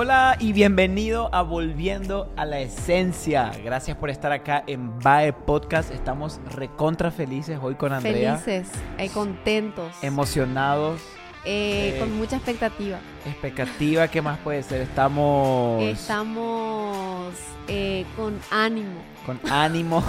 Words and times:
Hola 0.00 0.36
y 0.38 0.52
bienvenido 0.52 1.28
a 1.34 1.42
Volviendo 1.42 2.32
a 2.36 2.44
la 2.44 2.60
Esencia. 2.60 3.50
Gracias 3.64 3.96
por 3.96 4.10
estar 4.10 4.30
acá 4.30 4.62
en 4.68 4.96
BAE 5.00 5.32
Podcast. 5.32 5.90
Estamos 5.90 6.40
recontra 6.52 7.10
felices 7.10 7.58
hoy 7.60 7.74
con 7.74 7.92
Andrea. 7.92 8.36
Felices, 8.36 8.72
eh, 8.96 9.08
contentos, 9.08 9.92
Emocionados. 10.00 11.00
eh, 11.44 11.94
eh, 11.96 11.98
con 11.98 12.16
mucha 12.16 12.36
expectativa. 12.36 13.00
Expectativa, 13.26 14.06
¿qué 14.06 14.22
más 14.22 14.38
puede 14.38 14.62
ser? 14.62 14.82
Estamos 14.82 15.82
Estamos 15.82 17.34
eh, 17.66 18.04
con 18.16 18.38
ánimo. 18.52 19.00
con 19.26 19.40
ánimo. 19.50 20.04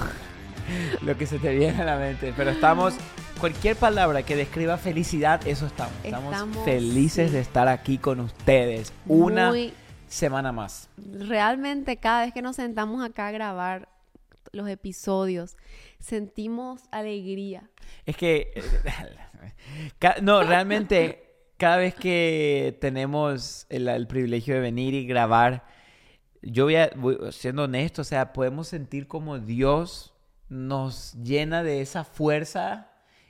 Lo 1.01 1.17
que 1.17 1.25
se 1.25 1.39
te 1.39 1.55
viene 1.55 1.81
a 1.81 1.85
la 1.85 1.97
mente. 1.97 2.31
Pero 2.37 2.51
estamos, 2.51 2.93
cualquier 3.39 3.75
palabra 3.75 4.23
que 4.23 4.35
describa 4.35 4.77
felicidad, 4.77 5.45
eso 5.47 5.65
estamos. 5.65 5.93
Estamos, 6.03 6.33
Estamos, 6.33 6.65
felices 6.65 7.27
sí. 7.29 7.33
de 7.35 7.41
estar 7.41 7.67
aquí 7.67 7.97
con 7.97 8.19
ustedes. 8.19 8.93
Una 9.07 9.49
Muy, 9.49 9.73
semana 10.07 10.51
más. 10.51 10.89
realmente 10.97 11.97
cada 11.97 12.25
vez 12.25 12.33
que 12.33 12.41
nos 12.41 12.55
sentamos 12.55 13.03
acá 13.03 13.27
a 13.27 13.31
grabar 13.31 13.89
los 14.51 14.67
episodios, 14.67 15.57
sentimos 15.99 16.81
alegría. 16.91 17.69
Es 18.05 18.17
que, 18.17 18.51
eh, 18.55 18.63
no, 20.21 20.43
realmente, 20.43 21.23
cada 21.57 21.77
vez 21.77 21.93
que 21.95 22.77
tenemos 22.81 23.65
el, 23.69 23.87
el 23.87 24.07
privilegio 24.07 24.55
de 24.55 24.61
venir 24.61 24.93
y 24.93 25.05
grabar, 25.05 25.65
yo 26.41 26.65
voy, 26.65 26.75
a- 26.77 26.89
voy- 26.95 27.17
siendo 27.31 27.63
honesto, 27.65 28.01
o 28.01 28.05
sea, 28.05 28.33
podemos 28.33 28.67
sentir 28.67 29.07
como 29.07 29.39
Dios 29.39 30.13
nos 30.47 31.13
llena 31.21 31.61
de 31.61 31.81
esa 31.81 32.03
fuerza 32.03 32.88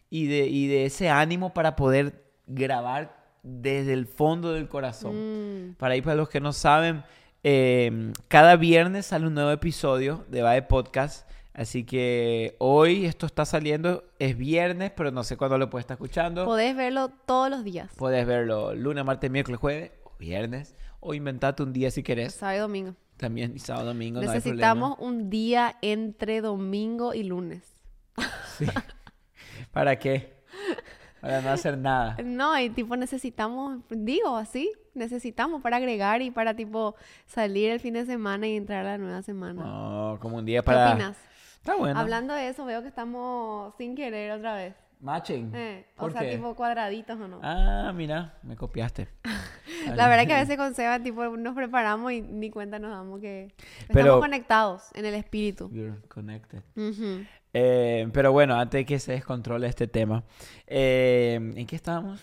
y 0.10 0.28
de, 0.28 0.48
y 0.48 0.68
de 0.68 0.86
ese 0.86 1.10
ánimo 1.10 1.54
para 1.54 1.76
poder 1.76 2.24
grabar 2.48 3.18
desde 3.44 3.94
el 3.94 4.06
fondo 4.06 4.54
del 4.54 4.68
corazón. 4.68 5.70
Mm, 5.70 5.76
Para 5.76 5.94
ahí, 5.94 6.02
para 6.02 6.16
los 6.16 6.30
que 6.30 6.40
no 6.40 6.52
saben, 6.54 7.04
eh, 7.44 8.12
cada 8.28 8.56
viernes 8.56 9.08
sale 9.08 9.28
un 9.28 9.34
nuevo 9.34 9.52
episodio 9.52 10.26
de 10.30 10.42
Vae 10.42 10.62
Podcast. 10.64 11.30
Así 11.54 11.84
que 11.84 12.56
hoy 12.60 13.06
esto 13.06 13.26
está 13.26 13.44
saliendo, 13.44 14.04
es 14.18 14.38
viernes, 14.38 14.92
pero 14.96 15.12
no 15.12 15.24
sé 15.24 15.36
cuándo 15.36 15.58
lo 15.58 15.70
puedes 15.70 15.84
estar 15.84 15.96
escuchando. 15.96 16.46
podés 16.46 16.76
verlo 16.76 17.10
todos 17.26 17.50
los 17.50 17.64
días, 17.64 17.90
Puedes 17.98 18.26
verlo 18.26 18.74
lunes, 18.76 19.04
martes, 19.04 19.30
miércoles, 19.30 19.60
jueves 19.60 19.92
o 20.06 20.14
viernes. 20.18 20.76
O 21.02 21.14
inventate 21.14 21.64
un 21.64 21.72
día 21.74 21.92
si 21.92 22.04
querés. 22.04 22.34
sábado 22.34 22.58
y 22.58 22.60
domingo. 22.62 22.96
También 23.18 23.54
y 23.56 23.60
sábado, 23.60 23.88
domingo, 23.88 24.22
no 24.22 24.30
hay 24.30 24.38
Necesitamos 24.38 24.96
un 25.00 25.30
día 25.30 25.76
entre 25.82 26.40
domingo 26.42 27.14
y 27.14 27.24
lunes. 27.24 27.64
Sí. 28.58 28.66
¿Para 29.72 29.98
qué? 29.98 30.34
Para 31.22 31.42
no 31.42 31.50
hacer 31.50 31.78
nada. 31.78 32.18
No, 32.24 32.58
y 32.58 32.70
tipo 32.70 32.96
necesitamos, 32.96 33.80
digo 33.90 34.38
así, 34.38 34.72
necesitamos 34.94 35.62
para 35.62 35.78
agregar 35.78 36.22
y 36.22 36.32
para 36.32 36.56
tipo 36.56 36.96
salir 37.26 37.72
el 37.72 37.80
fin 37.82 37.94
de 37.96 38.06
semana 38.06 38.48
y 38.48 38.56
entrar 38.56 38.86
a 38.86 38.92
la 38.92 38.98
nueva 38.98 39.22
semana. 39.22 39.62
No, 39.64 40.18
como 40.22 40.38
un 40.38 40.46
día 40.46 40.62
¿Qué 40.62 40.66
para... 40.66 40.92
opinas? 40.94 41.18
Está 41.58 41.76
bueno. 41.76 42.00
Hablando 42.00 42.34
de 42.34 42.48
eso, 42.48 42.64
veo 42.64 42.82
que 42.82 42.88
estamos 42.88 43.74
sin 43.78 43.96
querer 43.96 44.32
otra 44.32 44.56
vez. 44.56 44.76
Matching. 45.02 45.52
Eh, 45.56 45.86
o 45.96 46.00
¿Por 46.02 46.12
sea, 46.14 46.22
qué? 46.22 46.36
tipo 46.36 46.56
cuadraditos 46.56 47.18
o 47.20 47.28
no. 47.28 47.40
Ah, 47.44 47.92
mira, 47.96 48.38
me 48.44 48.56
copiaste. 48.56 49.08
La 49.96 50.08
verdad 50.10 50.26
que 50.28 50.34
a 50.34 50.40
veces 50.40 50.58
con 50.58 50.74
Seba 50.76 51.00
tipo 51.00 51.26
nos 51.38 51.56
preparamos 51.56 52.12
y 52.12 52.22
ni 52.22 52.50
cuenta 52.50 52.80
nos 52.80 52.92
damos 52.92 53.20
que 53.22 53.54
Pero- 53.88 54.00
estamos 54.00 54.20
conectados 54.22 54.84
en 54.94 55.06
el 55.06 55.14
espíritu. 55.16 55.70
You're 55.72 56.00
connected. 56.10 56.64
Ujú. 56.76 57.26
Eh, 57.54 58.08
pero 58.14 58.32
bueno, 58.32 58.56
antes 58.56 58.80
de 58.80 58.86
que 58.86 59.00
se 59.00 59.14
descontrole 59.14 59.68
este 59.68 59.88
tema, 59.88 60.24
eh, 60.68 61.36
¿en 61.56 61.66
qué 61.66 61.76
estábamos? 61.76 62.22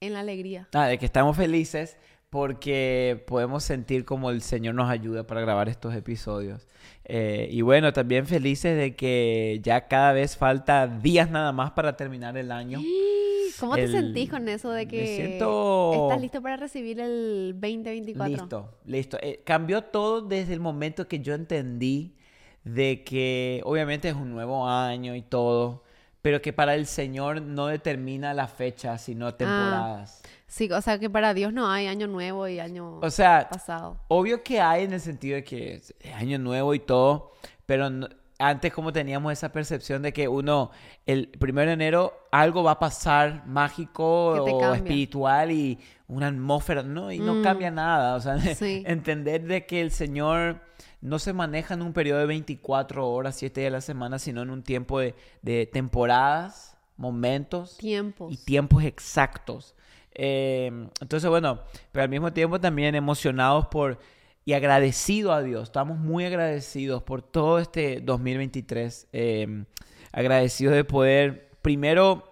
En 0.00 0.12
la 0.12 0.20
alegría. 0.20 0.68
Ah, 0.74 0.86
de 0.88 0.98
que 0.98 1.06
estamos 1.06 1.36
felices 1.36 1.96
porque 2.28 3.22
podemos 3.26 3.62
sentir 3.62 4.04
como 4.06 4.30
el 4.30 4.40
Señor 4.42 4.74
nos 4.74 4.88
ayuda 4.90 5.26
para 5.26 5.40
grabar 5.42 5.68
estos 5.68 5.94
episodios. 5.94 6.66
Eh, 7.04 7.48
y 7.50 7.60
bueno, 7.60 7.92
también 7.92 8.26
felices 8.26 8.76
de 8.76 8.96
que 8.96 9.60
ya 9.62 9.86
cada 9.86 10.12
vez 10.12 10.36
falta 10.36 10.86
días 10.86 11.30
nada 11.30 11.52
más 11.52 11.72
para 11.72 11.96
terminar 11.96 12.36
el 12.38 12.50
año. 12.50 12.80
¿Cómo 13.60 13.74
te 13.76 13.82
El- 13.84 13.92
sentís 13.92 14.30
con 14.30 14.48
eso 14.48 14.70
de 14.72 14.88
que 14.88 15.06
siento- 15.16 15.92
estás 16.08 16.20
listo 16.22 16.40
para 16.42 16.56
recibir 16.56 16.98
el 17.00 17.52
2024? 17.60 18.28
Listo, 18.30 18.78
listo. 18.86 19.18
Eh, 19.20 19.42
cambió 19.44 19.82
todo 19.82 20.22
desde 20.22 20.54
el 20.54 20.60
momento 20.60 21.06
que 21.06 21.20
yo 21.20 21.34
entendí 21.34 22.16
de 22.64 23.02
que 23.04 23.60
obviamente 23.64 24.08
es 24.08 24.14
un 24.14 24.30
nuevo 24.30 24.68
año 24.68 25.14
y 25.14 25.22
todo, 25.22 25.82
pero 26.22 26.40
que 26.40 26.52
para 26.52 26.74
el 26.74 26.86
Señor 26.86 27.42
no 27.42 27.66
determina 27.66 28.32
la 28.34 28.46
fecha, 28.46 28.92
Ah. 28.94 28.98
sino 28.98 29.34
temporadas. 29.34 30.22
Sí, 30.46 30.70
o 30.70 30.80
sea 30.82 30.98
que 30.98 31.08
para 31.10 31.32
Dios 31.34 31.52
no 31.52 31.68
hay 31.70 31.86
año 31.86 32.06
nuevo 32.06 32.46
y 32.46 32.60
año 32.60 32.98
O 33.00 33.10
sea, 33.10 33.48
pasado. 33.50 33.96
obvio 34.08 34.42
que 34.42 34.60
hay 34.60 34.84
en 34.84 34.92
el 34.92 35.00
sentido 35.00 35.36
de 35.36 35.44
que 35.44 35.74
es 35.74 35.94
año 36.14 36.38
nuevo 36.38 36.74
y 36.74 36.78
todo, 36.78 37.32
pero 37.66 37.88
no- 37.90 38.08
antes 38.38 38.72
como 38.72 38.92
teníamos 38.92 39.32
esa 39.32 39.50
percepción 39.52 40.02
de 40.02 40.12
que 40.12 40.26
uno, 40.28 40.70
el 41.06 41.28
primero 41.28 41.68
de 41.68 41.74
enero, 41.74 42.12
algo 42.32 42.62
va 42.64 42.72
a 42.72 42.78
pasar 42.78 43.46
mágico 43.46 44.30
o 44.42 44.44
cambia. 44.60 44.74
espiritual 44.76 45.50
y 45.52 45.78
una 46.08 46.26
atmósfera, 46.26 46.82
¿no? 46.82 47.10
Y 47.12 47.18
no 47.18 47.34
Mm. 47.36 47.42
cambia 47.42 47.70
nada. 47.70 48.16
O 48.16 48.20
sea, 48.20 48.38
Sí. 48.40 48.82
entender 48.86 49.44
de 49.44 49.64
que 49.64 49.80
el 49.80 49.90
Señor 49.92 50.60
no 51.02 51.18
se 51.18 51.32
maneja 51.32 51.74
en 51.74 51.82
un 51.82 51.92
periodo 51.92 52.20
de 52.20 52.26
24 52.26 53.08
horas, 53.08 53.36
7 53.36 53.60
días 53.60 53.70
a 53.70 53.76
la 53.76 53.80
semana, 53.80 54.18
sino 54.18 54.42
en 54.42 54.50
un 54.50 54.62
tiempo 54.62 55.00
de, 55.00 55.14
de 55.42 55.66
temporadas, 55.66 56.78
momentos 56.96 57.76
Tiempos. 57.76 58.32
y 58.32 58.36
tiempos 58.38 58.84
exactos. 58.84 59.74
Eh, 60.14 60.70
entonces, 61.00 61.28
bueno, 61.28 61.60
pero 61.90 62.04
al 62.04 62.08
mismo 62.08 62.32
tiempo 62.32 62.60
también 62.60 62.94
emocionados 62.94 63.66
por 63.66 63.98
y 64.44 64.54
agradecidos 64.54 65.32
a 65.34 65.42
Dios. 65.42 65.64
Estamos 65.64 65.98
muy 65.98 66.24
agradecidos 66.24 67.02
por 67.02 67.22
todo 67.22 67.58
este 67.58 68.00
2023. 68.00 69.08
eh, 69.12 69.64
agradecidos 70.12 70.74
de 70.74 70.84
poder, 70.84 71.50
primero, 71.62 72.30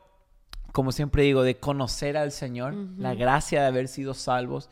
como 0.72 0.92
siempre 0.92 1.22
digo, 1.22 1.42
de 1.42 1.56
conocer 1.56 2.16
al 2.16 2.30
Señor, 2.30 2.75
la 2.98 3.14
gracia 3.14 3.62
de 3.62 3.66
haber 3.69 3.88
sido 3.88 4.14
salvos. 4.14 4.70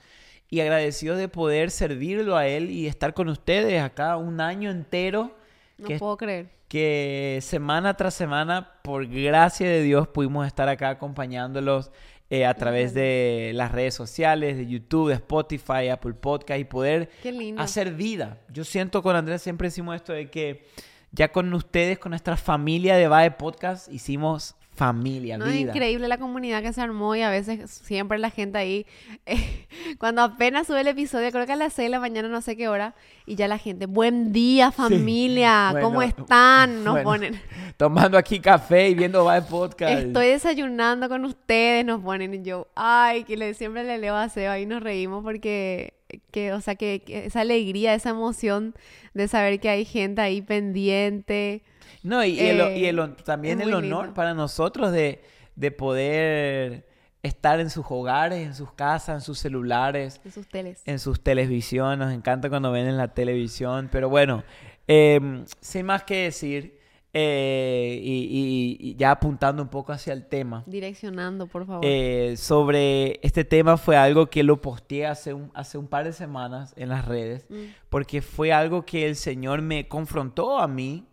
Y 0.50 0.60
agradecidos 0.60 1.18
de 1.18 1.28
poder 1.28 1.70
servirlo 1.70 2.36
a 2.36 2.46
Él 2.46 2.70
y 2.70 2.86
estar 2.86 3.14
con 3.14 3.28
ustedes 3.28 3.82
acá 3.82 4.16
un 4.16 4.40
año 4.40 4.70
entero. 4.70 5.36
No 5.76 5.88
que 5.88 5.98
puedo 5.98 6.16
creer. 6.16 6.50
que 6.68 7.38
semana 7.42 7.94
tras 7.96 8.14
semana, 8.14 8.72
por 8.82 9.06
gracia 9.06 9.68
de 9.68 9.82
Dios, 9.82 10.08
pudimos 10.08 10.46
estar 10.46 10.68
acá 10.68 10.90
acompañándolos 10.90 11.90
eh, 12.30 12.44
a 12.44 12.52
través 12.52 12.92
de 12.92 13.52
las 13.54 13.72
redes 13.72 13.94
sociales, 13.94 14.58
de 14.58 14.66
YouTube, 14.66 15.08
de 15.08 15.14
Spotify, 15.14 15.88
Apple 15.90 16.12
Podcast 16.12 16.60
y 16.60 16.64
poder 16.64 17.08
hacer 17.56 17.94
vida. 17.94 18.38
Yo 18.52 18.64
siento 18.64 19.02
con 19.02 19.16
Andrés 19.16 19.40
siempre 19.40 19.68
decimos 19.68 19.96
esto 19.96 20.12
de 20.12 20.28
que 20.28 20.66
ya 21.10 21.32
con 21.32 21.52
ustedes, 21.54 21.98
con 21.98 22.10
nuestra 22.10 22.36
familia 22.36 22.96
de 22.96 23.08
Vae 23.08 23.30
Podcast, 23.30 23.90
hicimos 23.90 24.56
familia, 24.78 25.36
No, 25.36 25.46
es 25.46 25.52
vida. 25.52 25.72
increíble 25.72 26.08
la 26.08 26.16
comunidad 26.18 26.62
que 26.62 26.72
se 26.72 26.80
armó 26.80 27.14
y 27.16 27.22
a 27.22 27.30
veces 27.30 27.70
siempre 27.70 28.18
la 28.18 28.30
gente 28.30 28.56
ahí, 28.58 28.86
eh, 29.26 29.66
cuando 29.98 30.22
apenas 30.22 30.66
sube 30.66 30.80
el 30.80 30.88
episodio, 30.88 31.30
creo 31.32 31.44
que 31.46 31.52
a 31.52 31.56
las 31.56 31.72
6 31.74 31.86
de 31.86 31.90
la 31.90 32.00
mañana, 32.00 32.28
no 32.28 32.40
sé 32.40 32.56
qué 32.56 32.68
hora, 32.68 32.94
y 33.26 33.34
ya 33.34 33.48
la 33.48 33.58
gente, 33.58 33.86
buen 33.86 34.32
día 34.32 34.70
familia, 34.70 35.70
¿cómo 35.82 35.96
Bueno, 35.96 36.14
están? 36.16 36.84
Nos 36.84 36.94
bueno, 36.94 37.04
ponen, 37.04 37.40
Tomando 37.76 38.16
aquí 38.16 38.40
café 38.40 38.88
y 38.88 38.94
viendo 38.94 39.24
Vae 39.24 39.42
Podcast. 39.42 39.92
estoy 40.06 40.28
desayunando 40.28 41.08
con 41.08 41.24
ustedes, 41.24 41.84
nos 41.84 42.00
ponen, 42.00 42.32
y 42.34 42.42
yo, 42.42 42.68
ay, 42.74 43.24
que 43.24 43.36
le, 43.36 43.54
siempre 43.54 43.84
le 43.84 43.98
leo 43.98 44.14
a 44.16 44.28
Seba 44.28 44.58
y 44.58 44.66
nos 44.66 44.82
reímos 44.82 45.22
porque, 45.24 45.94
que, 46.30 46.52
o 46.52 46.60
sea, 46.60 46.74
que, 46.76 47.02
que 47.04 47.26
esa 47.26 47.40
alegría, 47.42 47.94
esa 47.94 48.10
emoción 48.10 48.74
de 49.14 49.28
saber 49.28 49.58
que 49.60 49.68
hay 49.68 49.84
gente 49.84 50.20
ahí 50.20 50.40
pendiente. 50.42 51.62
No, 52.02 52.24
y, 52.24 52.38
el, 52.40 52.60
Eh, 52.60 52.78
y 52.78 52.84
el 52.86 52.98
hon- 52.98 53.16
también 53.24 53.60
el 53.60 53.74
honor 53.74 54.04
lindo. 54.04 54.14
para 54.14 54.34
nosotros 54.34 54.92
de, 54.92 55.22
de 55.56 55.70
poder 55.70 56.86
estar 57.22 57.58
en 57.60 57.68
sus 57.70 57.84
hogares, 57.88 58.46
en 58.46 58.54
sus 58.54 58.72
casas, 58.72 59.16
en 59.16 59.20
sus 59.20 59.38
celulares, 59.38 60.20
En 60.24 60.32
sus 60.32 60.48
teles. 60.48 60.82
en 60.86 60.98
sus 60.98 61.20
televisiones. 61.22 61.98
Nos 61.98 62.12
encanta 62.14 62.48
cuando 62.48 62.70
ven 62.70 62.86
en 62.86 62.96
la 62.96 63.08
televisión. 63.14 63.88
Pero 63.90 64.08
bueno, 64.08 64.44
em, 64.86 65.44
sin 65.60 65.84
más 65.86 66.04
que 66.04 66.24
decir, 66.24 66.78
eh, 67.12 67.98
y, 68.02 68.76
y- 68.80 68.90
y 68.90 68.94
ya 68.94 69.10
apuntando 69.10 69.62
un 69.62 69.68
poco 69.68 69.92
hacia 69.92 70.12
el 70.12 70.26
tema. 70.26 70.62
Direccionando, 70.66 71.46
por 71.46 71.66
favor. 71.66 71.80
eh, 71.84 72.34
sobre 72.36 73.18
este 73.26 73.44
tema 73.44 73.76
fue 73.76 73.96
algo 73.96 74.28
que 74.30 74.42
lo 74.42 74.60
posteé 74.60 75.06
hace 75.06 75.32
un, 75.34 75.50
hace 75.54 75.78
un 75.78 75.88
par 75.88 76.04
de 76.04 76.12
semanas 76.12 76.74
en 76.76 76.90
las 76.90 77.04
redes, 77.06 77.46
Mm. 77.48 77.54
porque 77.88 78.22
fue 78.22 78.52
algo 78.52 78.84
que 78.84 79.06
el 79.06 79.16
Señor 79.16 79.62
me 79.62 79.88
confrontó 79.88 80.58
a 80.58 80.68
mí. 80.68 81.04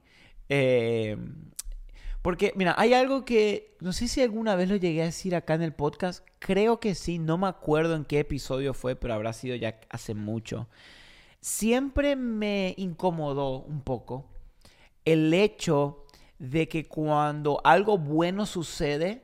Eh, 0.49 1.17
porque, 2.21 2.53
mira, 2.55 2.73
hay 2.77 2.93
algo 2.93 3.23
que, 3.23 3.75
no 3.81 3.93
sé 3.93 4.07
si 4.07 4.21
alguna 4.21 4.55
vez 4.55 4.67
lo 4.69 4.75
llegué 4.77 5.03
a 5.03 5.05
decir 5.05 5.35
acá 5.35 5.53
en 5.53 5.61
el 5.61 5.73
podcast, 5.73 6.25
creo 6.39 6.79
que 6.79 6.95
sí, 6.95 7.19
no 7.19 7.37
me 7.37 7.47
acuerdo 7.47 7.95
en 7.95 8.03
qué 8.03 8.19
episodio 8.19 8.73
fue, 8.73 8.95
pero 8.95 9.13
habrá 9.13 9.31
sido 9.31 9.55
ya 9.55 9.79
hace 9.89 10.15
mucho. 10.15 10.67
Siempre 11.39 12.15
me 12.15 12.73
incomodó 12.77 13.59
un 13.59 13.81
poco 13.81 14.25
el 15.05 15.33
hecho 15.35 16.03
de 16.39 16.67
que 16.67 16.87
cuando 16.87 17.61
algo 17.63 17.97
bueno 17.99 18.47
sucede, 18.47 19.23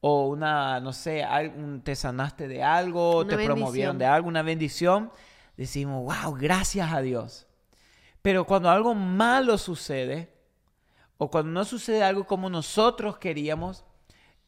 o 0.00 0.26
una, 0.28 0.80
no 0.80 0.92
sé, 0.92 1.24
algún- 1.24 1.80
te 1.80 1.96
sanaste 1.96 2.46
de 2.46 2.62
algo, 2.62 3.20
Una 3.20 3.36
te 3.38 3.44
promovieron 3.46 3.96
de 3.96 4.04
algo, 4.04 4.28
una 4.28 4.42
bendición, 4.42 5.10
decimos, 5.56 6.04
wow, 6.04 6.34
gracias 6.34 6.92
a 6.92 7.00
Dios. 7.00 7.46
Pero 8.24 8.46
cuando 8.46 8.70
algo 8.70 8.94
malo 8.94 9.58
sucede, 9.58 10.32
o 11.18 11.30
cuando 11.30 11.50
no 11.50 11.62
sucede 11.66 12.02
algo 12.02 12.26
como 12.26 12.48
nosotros 12.48 13.18
queríamos, 13.18 13.84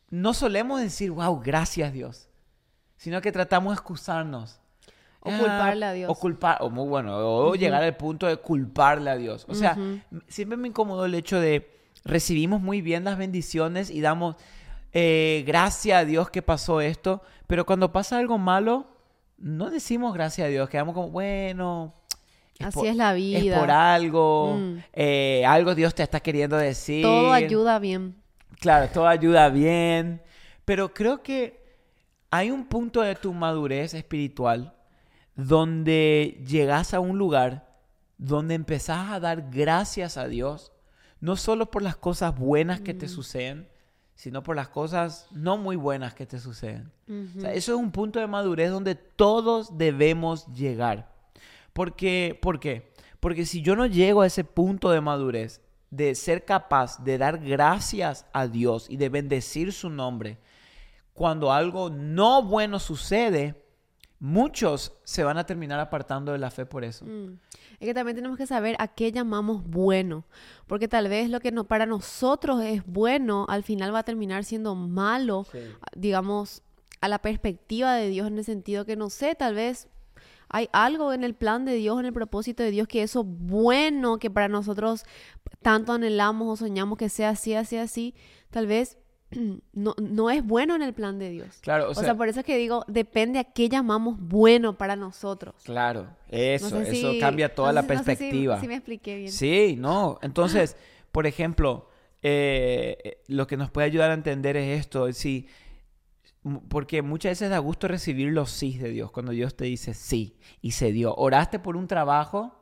no 0.08 0.32
solemos 0.32 0.80
decir, 0.80 1.10
wow, 1.10 1.38
gracias 1.44 1.92
Dios, 1.92 2.30
sino 2.96 3.20
que 3.20 3.32
tratamos 3.32 3.72
de 3.72 3.74
excusarnos. 3.74 4.60
O 5.20 5.28
Ah, 5.30 5.38
culparle 5.38 5.84
a 5.84 5.92
Dios. 5.92 6.10
O 6.10 6.14
culpar, 6.14 6.56
o 6.62 6.70
muy 6.70 6.88
bueno, 6.88 7.18
o 7.18 7.54
llegar 7.54 7.82
al 7.82 7.98
punto 7.98 8.26
de 8.26 8.38
culparle 8.38 9.10
a 9.10 9.16
Dios. 9.16 9.44
O 9.46 9.54
sea, 9.54 9.76
siempre 10.26 10.56
me 10.56 10.68
incomodó 10.68 11.04
el 11.04 11.14
hecho 11.14 11.38
de 11.38 11.70
recibimos 12.02 12.62
muy 12.62 12.80
bien 12.80 13.04
las 13.04 13.18
bendiciones 13.18 13.90
y 13.90 14.00
damos 14.00 14.36
eh, 14.94 15.44
gracias 15.46 16.00
a 16.00 16.04
Dios 16.06 16.30
que 16.30 16.40
pasó 16.40 16.80
esto, 16.80 17.20
pero 17.46 17.66
cuando 17.66 17.92
pasa 17.92 18.16
algo 18.16 18.38
malo, 18.38 18.86
no 19.36 19.68
decimos 19.68 20.14
gracias 20.14 20.46
a 20.46 20.48
Dios, 20.48 20.70
quedamos 20.70 20.94
como, 20.94 21.10
bueno, 21.10 21.92
Así 22.60 22.78
por- 22.78 22.86
es 22.86 22.96
la 22.96 23.12
vida. 23.12 23.38
es 23.54 23.58
por 23.58 23.70
algo, 23.70 24.56
Mm. 24.58 24.78
eh, 24.92 25.44
algo 25.46 25.74
Dios 25.74 25.94
te 25.94 26.02
está 26.02 26.20
queriendo 26.20 26.56
decir. 26.56 27.02
Todo 27.02 27.32
ayuda 27.32 27.78
bien. 27.78 28.16
Claro, 28.60 28.88
todo 28.92 29.06
ayuda 29.06 29.48
bien, 29.50 30.22
pero 30.64 30.92
creo 30.94 31.22
que 31.22 31.60
hay 32.30 32.50
un 32.50 32.64
punto 32.64 33.02
de 33.02 33.14
tu 33.14 33.32
madurez 33.34 33.92
espiritual 33.94 34.72
donde 35.34 36.42
llegas 36.46 36.94
a 36.94 37.00
un 37.00 37.18
lugar 37.18 37.66
donde 38.18 38.54
empezás 38.54 39.10
a 39.12 39.20
dar 39.20 39.50
gracias 39.50 40.16
a 40.16 40.26
Dios, 40.26 40.72
no 41.20 41.36
solo 41.36 41.70
por 41.70 41.82
las 41.82 41.96
cosas 41.96 42.34
buenas 42.38 42.80
que 42.80 42.94
te 42.94 43.08
suceden, 43.08 43.68
sino 44.14 44.42
por 44.42 44.56
las 44.56 44.68
cosas 44.68 45.26
no 45.30 45.58
muy 45.58 45.76
buenas 45.76 46.14
que 46.14 46.24
te 46.24 46.38
suceden. 46.38 46.90
O 47.36 47.40
sea, 47.40 47.52
eso 47.52 47.74
es 47.74 47.78
un 47.78 47.90
punto 47.92 48.18
de 48.18 48.26
madurez 48.26 48.70
donde 48.70 48.94
todos 48.94 49.76
debemos 49.76 50.46
llegar. 50.54 51.14
Porque, 51.76 52.38
¿Por 52.40 52.58
qué? 52.58 52.90
Porque 53.20 53.44
si 53.44 53.60
yo 53.60 53.76
no 53.76 53.84
llego 53.84 54.22
a 54.22 54.26
ese 54.26 54.44
punto 54.44 54.90
de 54.90 55.02
madurez, 55.02 55.60
de 55.90 56.14
ser 56.14 56.46
capaz 56.46 57.04
de 57.04 57.18
dar 57.18 57.38
gracias 57.38 58.24
a 58.32 58.46
Dios 58.46 58.86
y 58.88 58.96
de 58.96 59.10
bendecir 59.10 59.74
su 59.74 59.90
nombre, 59.90 60.38
cuando 61.12 61.52
algo 61.52 61.90
no 61.90 62.42
bueno 62.42 62.78
sucede, 62.78 63.62
muchos 64.18 64.94
se 65.04 65.22
van 65.22 65.36
a 65.36 65.44
terminar 65.44 65.78
apartando 65.78 66.32
de 66.32 66.38
la 66.38 66.50
fe 66.50 66.64
por 66.64 66.82
eso. 66.82 67.04
Mm. 67.04 67.38
Es 67.78 67.86
que 67.86 67.92
también 67.92 68.16
tenemos 68.16 68.38
que 68.38 68.46
saber 68.46 68.74
a 68.78 68.88
qué 68.88 69.12
llamamos 69.12 69.62
bueno, 69.62 70.24
porque 70.66 70.88
tal 70.88 71.08
vez 71.10 71.28
lo 71.28 71.40
que 71.40 71.52
no, 71.52 71.64
para 71.64 71.84
nosotros 71.84 72.62
es 72.62 72.86
bueno, 72.86 73.44
al 73.50 73.64
final 73.64 73.94
va 73.94 73.98
a 73.98 74.04
terminar 74.04 74.44
siendo 74.44 74.74
malo, 74.74 75.46
digamos, 75.94 76.62
a 77.02 77.08
la 77.08 77.18
perspectiva 77.18 77.94
de 77.96 78.08
Dios 78.08 78.28
en 78.28 78.38
el 78.38 78.44
sentido 78.46 78.86
que 78.86 78.96
no 78.96 79.10
sé, 79.10 79.34
tal 79.34 79.54
vez 79.54 79.90
hay 80.48 80.68
algo 80.72 81.12
en 81.12 81.24
el 81.24 81.34
plan 81.34 81.64
de 81.64 81.74
Dios, 81.74 81.98
en 82.00 82.06
el 82.06 82.12
propósito 82.12 82.62
de 82.62 82.70
Dios, 82.70 82.86
que 82.88 83.02
eso 83.02 83.24
bueno 83.24 84.18
que 84.18 84.30
para 84.30 84.48
nosotros 84.48 85.04
tanto 85.62 85.92
anhelamos 85.92 86.48
o 86.48 86.56
soñamos 86.64 86.98
que 86.98 87.08
sea 87.08 87.30
así, 87.30 87.54
así, 87.54 87.76
así, 87.76 88.14
tal 88.50 88.66
vez 88.66 88.96
no, 89.72 89.94
no 90.00 90.30
es 90.30 90.44
bueno 90.46 90.76
en 90.76 90.82
el 90.82 90.94
plan 90.94 91.18
de 91.18 91.30
Dios. 91.30 91.58
Claro, 91.62 91.88
o 91.88 91.90
O 91.90 91.94
sea, 91.94 92.04
sea, 92.04 92.14
por 92.14 92.28
eso 92.28 92.40
es 92.40 92.46
que 92.46 92.56
digo, 92.56 92.84
depende 92.86 93.40
a 93.40 93.44
qué 93.44 93.68
llamamos 93.68 94.16
bueno 94.20 94.78
para 94.78 94.94
nosotros. 94.94 95.54
claro, 95.64 96.08
eso, 96.28 96.70
No 96.70 96.84
sé 96.84 96.92
eso 96.98 97.12
si- 97.12 97.18
cambia 97.18 97.52
toda 97.54 97.68
no 97.68 97.74
la 97.74 97.82
sé- 97.82 97.88
no 97.88 97.94
sé 97.94 97.98
si- 98.02 98.06
perspectiva. 98.06 98.60
si 98.60 98.68
me 98.68 98.74
expliqué 98.76 99.16
bien. 99.16 99.32
Sí, 99.32 99.74
no. 99.78 100.18
Entonces, 100.22 100.76
por 101.10 101.26
ejemplo, 101.26 101.88
eh, 102.22 103.18
lo 103.26 103.46
que 103.46 103.56
nos 103.56 103.70
puede 103.70 103.86
ayudar 103.86 104.10
a 104.10 104.14
entender 104.14 104.56
es 104.56 104.80
esto, 104.80 105.08
es 105.08 105.16
si, 105.16 105.46
porque 106.68 107.02
muchas 107.02 107.30
veces 107.32 107.50
da 107.50 107.58
gusto 107.58 107.88
recibir 107.88 108.32
los 108.32 108.50
sí 108.50 108.78
de 108.78 108.90
Dios, 108.90 109.10
cuando 109.10 109.32
Dios 109.32 109.56
te 109.56 109.64
dice 109.64 109.94
sí 109.94 110.38
y 110.60 110.72
se 110.72 110.92
dio. 110.92 111.14
Oraste 111.16 111.58
por 111.58 111.76
un 111.76 111.86
trabajo 111.88 112.58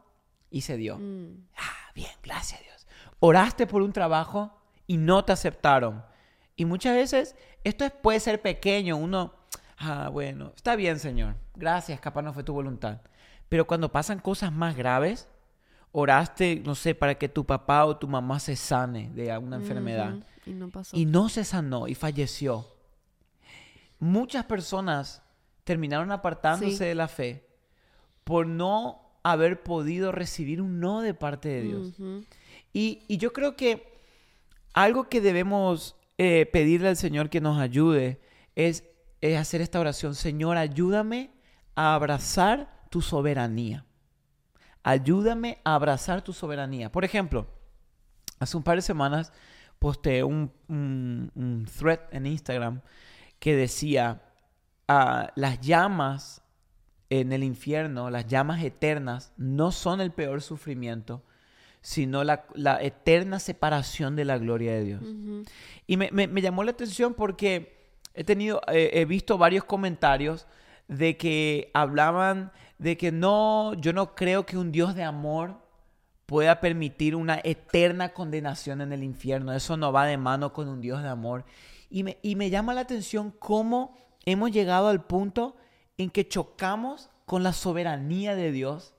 y 0.51 0.63
se 0.63 0.77
dio. 0.77 0.99
Mm, 0.99 1.47
Ah, 1.57 1.91
bien, 1.95 2.11
gracias 2.23 2.61
Dios. 2.63 2.87
Oraste 3.21 3.67
por 3.67 3.83
un 3.83 3.93
trabajo 3.93 4.57
y 4.87 4.97
no 4.97 5.25
te 5.25 5.33
aceptaron. 5.33 6.03
Y 6.57 6.65
muchas 6.65 6.95
veces 6.95 7.37
esto 7.65 7.85
es- 7.85 7.93
puede 7.93 8.21
ser 8.21 8.41
pequeño, 8.41 8.97
uno, 8.97 9.35
ah, 9.79 10.09
bueno, 10.13 10.53
está 10.57 10.77
bien 10.77 10.99
Señor, 10.99 11.37
gracias, 11.55 12.01
capaz 12.01 12.23
no 12.23 12.33
fue 12.33 12.45
tu 12.45 12.53
voluntad. 12.55 13.01
Pero 13.49 13.67
cuando 13.67 13.91
pasan 13.93 14.19
cosas 14.21 14.53
más 14.53 14.77
graves, 14.77 15.29
oraste, 15.93 16.63
no 16.65 16.75
sé, 16.75 16.95
para 16.95 17.17
que 17.17 17.29
tu 17.29 17.45
papá 17.45 17.85
o 17.85 17.97
tu 17.97 18.09
mamá 18.09 18.41
se 18.41 18.57
sane 18.57 19.11
de 19.11 19.31
alguna 19.31 19.57
enfermedad 19.57 20.15
Y 20.47 20.51
no 20.53 20.69
pasó. 20.71 20.97
y 20.97 21.05
no 21.07 21.29
se 21.29 21.45
sanó 21.45 21.87
y 21.89 21.95
falleció. 21.95 22.67
Muchas 24.05 24.45
personas 24.45 25.23
terminaron 25.65 26.13
apartándose 26.13 26.77
Sí. 26.77 26.85
de 26.85 26.95
la 26.95 27.09
fe 27.09 27.47
por 28.25 28.47
no 28.47 29.01
haber 29.23 29.63
podido 29.63 30.13
recibir 30.13 30.61
un 30.61 30.79
no 30.79 31.01
de 31.01 31.15
parte 31.15 31.49
de 31.49 31.63
Dios. 31.63 31.95
Y, 32.75 33.03
y 33.09 33.17
yo 33.17 33.33
creo 33.33 33.57
que 33.57 33.99
algo 34.75 35.09
que 35.09 35.23
debemos 35.23 35.97
eh, 36.19 36.45
pedirle 36.53 36.89
al 36.89 36.97
Señor 36.99 37.31
que 37.31 37.41
nos 37.41 37.59
ayude 37.59 38.21
es, 38.57 38.85
es 39.23 39.39
hacer 39.39 39.63
esta 39.63 39.81
oración. 39.81 40.15
Señor, 40.15 40.59
ayúdame 40.59 41.31
a 41.75 41.95
abrazar 41.95 42.85
tu 42.91 43.01
soberanía. 43.01 43.87
Ayúdame 44.83 45.61
a 45.65 45.77
abrazar 45.77 46.21
tu 46.23 46.35
soberanía. 46.35 46.93
Por 46.93 47.05
ejemplo, 47.07 47.47
hace 48.39 48.55
un 48.57 48.63
par 48.63 48.77
de 48.77 48.83
semanas 48.83 49.33
posteé 49.79 50.23
un, 50.25 50.53
un, 50.69 51.33
un 51.35 51.67
thread 51.79 52.01
en 52.11 52.27
Instagram 52.27 52.83
que 53.45 53.55
decía, 53.55 54.23
ah, 54.89 55.31
las 55.37 55.61
llamas 55.61 56.41
en 57.11 57.31
el 57.35 57.45
infierno, 57.45 58.09
las 58.09 58.27
llamas 58.27 58.63
eternas, 58.65 59.35
no 59.37 59.71
son 59.71 60.01
el 60.01 60.13
peor 60.13 60.41
sufrimiento, 60.41 61.23
sino 61.83 62.25
la, 62.25 62.47
la 62.55 62.83
eterna 62.83 63.39
separación 63.39 64.17
de 64.17 64.25
la 64.25 64.39
gloria 64.39 64.73
de 64.73 64.85
Dios. 64.85 65.03
Y 65.87 65.99
me, 65.99 66.09
me- 66.11 66.27
me 66.27 66.41
llamó 66.41 66.65
la 66.65 66.71
atención 66.71 67.13
porque 67.13 67.93
he 68.15 68.25
tenido, 68.25 68.63
eh, 68.69 68.93
he 68.95 69.05
visto 69.05 69.37
varios 69.37 69.65
comentarios 69.65 70.47
de 70.89 71.19
que 71.19 71.71
hablaban 71.75 72.51
de 72.79 72.97
que 72.97 73.13
no, 73.13 73.75
yo 73.75 73.93
no 73.93 74.15
creo 74.15 74.47
que 74.47 74.57
un 74.57 74.73
Dios 74.73 74.95
de 74.95 75.03
amor 75.05 75.59
pueda 76.25 76.61
permitir 76.61 77.15
una 77.15 77.41
eterna 77.45 78.15
condenación 78.15 78.81
en 78.81 78.95
el 78.95 79.03
infierno. 79.05 79.53
Eso 79.53 79.77
no 79.77 79.93
va 79.93 80.07
de 80.07 80.17
mano 80.17 80.55
con 80.55 80.67
un 80.69 80.81
Dios 80.81 81.03
de 81.03 81.11
amor. 81.11 81.45
Y 81.91 82.03
me, 82.03 82.19
y 82.23 82.37
me 82.37 82.51
llama 82.51 82.75
la 82.75 82.81
atención 82.83 83.33
cómo 83.39 83.97
hemos 84.25 84.51
llegado 84.51 84.89
al 84.89 85.05
punto 85.05 85.57
en 85.99 86.11
que 86.11 86.27
chocamos 86.29 87.11
con 87.27 87.43
la 87.43 87.53
soberanía 87.53 88.35
de 88.35 88.53
Dios 88.53 88.95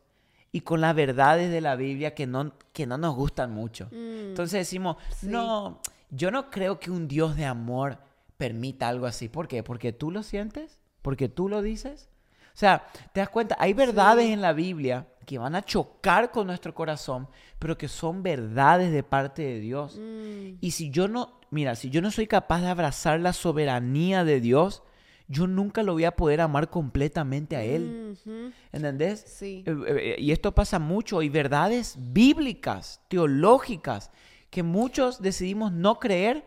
y 0.51 0.61
con 0.61 0.79
las 0.81 0.95
verdades 0.95 1.51
de 1.51 1.61
la 1.61 1.75
Biblia 1.75 2.15
que 2.15 2.25
no, 2.27 2.53
que 2.73 2.85
no 2.87 2.97
nos 2.97 3.15
gustan 3.15 3.51
mucho. 3.53 3.87
Mm, 3.91 4.29
Entonces 4.29 4.59
decimos, 4.61 4.97
Sí. 5.11 5.27
no, 5.27 5.79
yo 6.09 6.31
no 6.31 6.49
creo 6.49 6.79
que 6.79 6.91
un 6.91 7.07
Dios 7.07 7.35
de 7.35 7.45
amor 7.45 7.97
permita 8.37 8.87
algo 8.87 9.05
así. 9.05 9.27
¿Por 9.29 9.47
qué? 9.47 9.63
Porque 9.63 9.91
tú 9.91 10.11
lo 10.11 10.23
sientes, 10.23 10.79
porque 11.01 11.27
tú 11.29 11.49
lo 11.49 11.61
dices. 11.61 12.09
O 12.53 12.57
sea, 12.57 12.87
te 13.11 13.19
das 13.19 13.29
cuenta, 13.29 13.57
hay 13.59 13.73
verdades 13.73 14.27
Sí. 14.27 14.31
en 14.31 14.41
la 14.41 14.53
Biblia 14.53 15.07
que 15.25 15.37
van 15.37 15.55
a 15.55 15.61
chocar 15.63 16.31
con 16.31 16.47
nuestro 16.47 16.73
corazón, 16.73 17.27
pero 17.59 17.77
que 17.77 17.87
son 17.89 18.23
verdades 18.23 18.91
de 18.93 19.03
parte 19.03 19.41
de 19.41 19.59
Dios. 19.59 19.97
mm, 19.99 20.57
Y 20.61 20.71
si 20.71 20.89
yo 20.89 21.07
no, 21.09 21.41
mira, 21.55 21.75
si 21.75 21.89
yo 21.89 22.01
no 22.01 22.11
soy 22.11 22.27
capaz 22.27 22.61
de 22.61 22.67
abrazar 22.67 23.19
la 23.19 23.33
soberanía 23.33 24.23
de 24.23 24.39
Dios, 24.41 24.83
yo 25.27 25.47
nunca 25.47 25.81
lo 25.81 25.93
voy 25.93 26.03
a 26.05 26.15
poder 26.15 26.39
amar 26.41 26.69
completamente 26.69 27.55
a 27.55 27.63
Él. 27.63 28.15
ujú. 28.25 28.51
¿Entendés? 28.71 29.23
Sí. 29.25 29.63
Eh, 29.65 29.75
eh, 29.87 30.15
Y 30.19 30.31
esto 30.31 30.53
pasa 30.53 30.77
mucho, 30.77 31.21
y 31.23 31.29
verdades 31.29 31.95
bíblicas, 31.97 33.01
teológicas, 33.07 34.11
que 34.51 34.61
muchos 34.63 35.21
decidimos 35.21 35.71
no 35.71 35.99
creer 35.99 36.45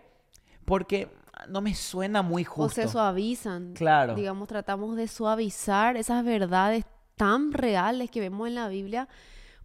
porque 0.65 1.09
no 1.49 1.61
me 1.61 1.75
suena 1.75 2.23
muy 2.23 2.43
O 2.45 2.51
justo. 2.51 2.81
se 2.83 2.89
suavizan. 2.89 3.73
Claro. 3.75 4.15
Digamos, 4.15 4.47
tratamos 4.49 4.97
de 4.97 5.09
suavizar 5.09 5.97
esas 5.97 6.25
verdades 6.25 6.85
tan 7.17 7.53
reales 7.53 8.11
que 8.11 8.21
vemos 8.21 8.47
en 8.49 8.55
la 8.55 8.69
Biblia, 8.69 9.09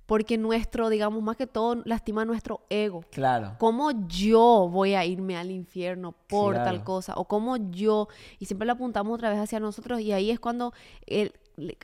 porque 0.05 0.37
nuestro, 0.37 0.89
digamos, 0.89 1.21
más 1.23 1.37
que 1.37 1.47
todo, 1.47 1.81
lastima 1.85 2.25
nuestro 2.25 2.61
ego. 2.69 3.03
Claro. 3.11 3.55
¿Cómo 3.59 3.91
yo 4.07 4.67
voy 4.71 4.93
a 4.95 5.05
irme 5.05 5.37
al 5.37 5.49
infierno 5.51 6.13
por 6.27 6.55
Claro. 6.55 6.69
tal 6.71 6.83
cosa? 6.83 7.13
O 7.15 7.25
cómo 7.25 7.57
yo, 7.71 8.07
y 8.39 8.45
siempre 8.45 8.65
lo 8.65 8.73
apuntamos 8.73 9.15
otra 9.15 9.29
vez 9.29 9.39
hacia 9.39 9.59
nosotros, 9.59 10.01
y 10.01 10.11
ahí 10.11 10.29
es 10.31 10.39
cuando 10.39 10.73
el- 11.05 11.31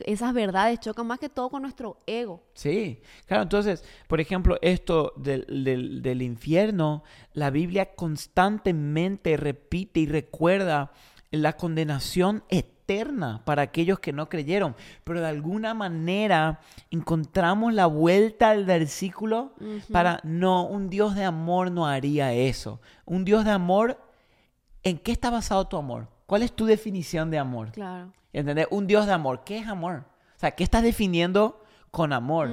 esas 0.05 0.33
verdades 0.33 0.79
chocan 0.79 1.05
más 1.05 1.19
que 1.19 1.29
todo 1.29 1.49
con 1.49 1.61
nuestro 1.61 1.97
ego. 2.07 2.41
Sí, 2.55 3.01
claro, 3.27 3.43
entonces, 3.43 3.83
por 4.07 4.19
ejemplo, 4.19 4.57
esto 4.63 5.13
del, 5.15 5.45
del- 5.63 6.01
del 6.01 6.21
infierno, 6.23 7.03
la 7.33 7.51
Biblia 7.51 7.93
constantemente 7.93 9.38
repite 9.38 9.99
y 9.99 10.07
recuerda 10.07 10.91
la 11.31 11.55
condenación 11.55 12.43
eterna 12.49 12.78
para 13.46 13.62
aquellos 13.62 14.00
que 14.00 14.13
no 14.13 14.29
creyeron, 14.29 14.75
pero 15.03 15.22
de 15.22 15.27
alguna 15.27 15.74
manera 15.74 16.60
encontramos 16.91 17.74
la 17.74 17.86
vuelta 17.86 18.50
al 18.50 18.65
versículo 18.65 19.53
para, 19.91 20.19
no, 20.24 20.65
un 20.65 20.89
Dios 20.89 21.15
de 21.15 21.24
amor 21.24 21.72
no 21.72 21.88
haría 21.88 22.34
eso, 22.34 22.81
un 23.05 23.25
Dios 23.25 23.46
de 23.46 23.51
amor 23.51 23.98
¿en 24.84 24.98
qué 24.98 25.12
está 25.12 25.29
basado 25.29 25.67
tu 25.67 25.77
amor? 25.77 26.08
¿Cuál 26.25 26.43
es 26.43 26.51
tu 26.51 26.65
definición 26.65 27.31
de 27.31 27.39
amor? 27.39 27.72
Claro. 27.72 28.12
¿Entendés? 28.34 28.67
Un 28.69 28.88
Dios 28.88 29.05
de 29.05 29.13
amor. 29.13 29.43
¿Qué 29.43 29.58
es 29.58 29.67
amor? 29.67 30.05
O 30.36 30.39
sea, 30.39 30.51
¿qué 30.51 30.63
estás 30.63 30.84
definiendo 30.84 31.63
con 31.91 32.13
amor? 32.13 32.51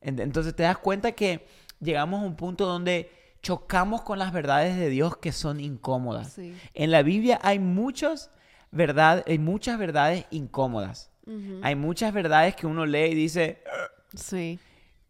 Entonces 0.00 0.54
te 0.54 0.64
das 0.64 0.78
cuenta 0.78 1.12
que 1.12 1.46
llegamos 1.80 2.22
a 2.22 2.26
un 2.26 2.36
punto 2.36 2.66
donde 2.66 3.10
chocamos 3.42 4.02
con 4.02 4.18
las 4.18 4.32
verdades 4.32 4.76
de 4.76 4.88
Dios 4.88 5.16
que 5.18 5.32
son 5.32 5.60
incómodas. 5.60 6.32
Sí. 6.32 6.54
En 6.74 6.90
la 6.90 7.02
Biblia 7.02 7.38
hay 7.42 7.58
muchas 7.58 8.30
verdad, 8.76 9.24
hay 9.26 9.38
muchas 9.38 9.78
verdades 9.78 10.26
incómodas. 10.30 11.10
Hay 11.62 11.74
muchas 11.74 12.12
verdades 12.14 12.54
que 12.54 12.68
uno 12.68 12.86
lee 12.86 13.06
y 13.06 13.14
dice, 13.14 13.60
Sí. 14.14 14.60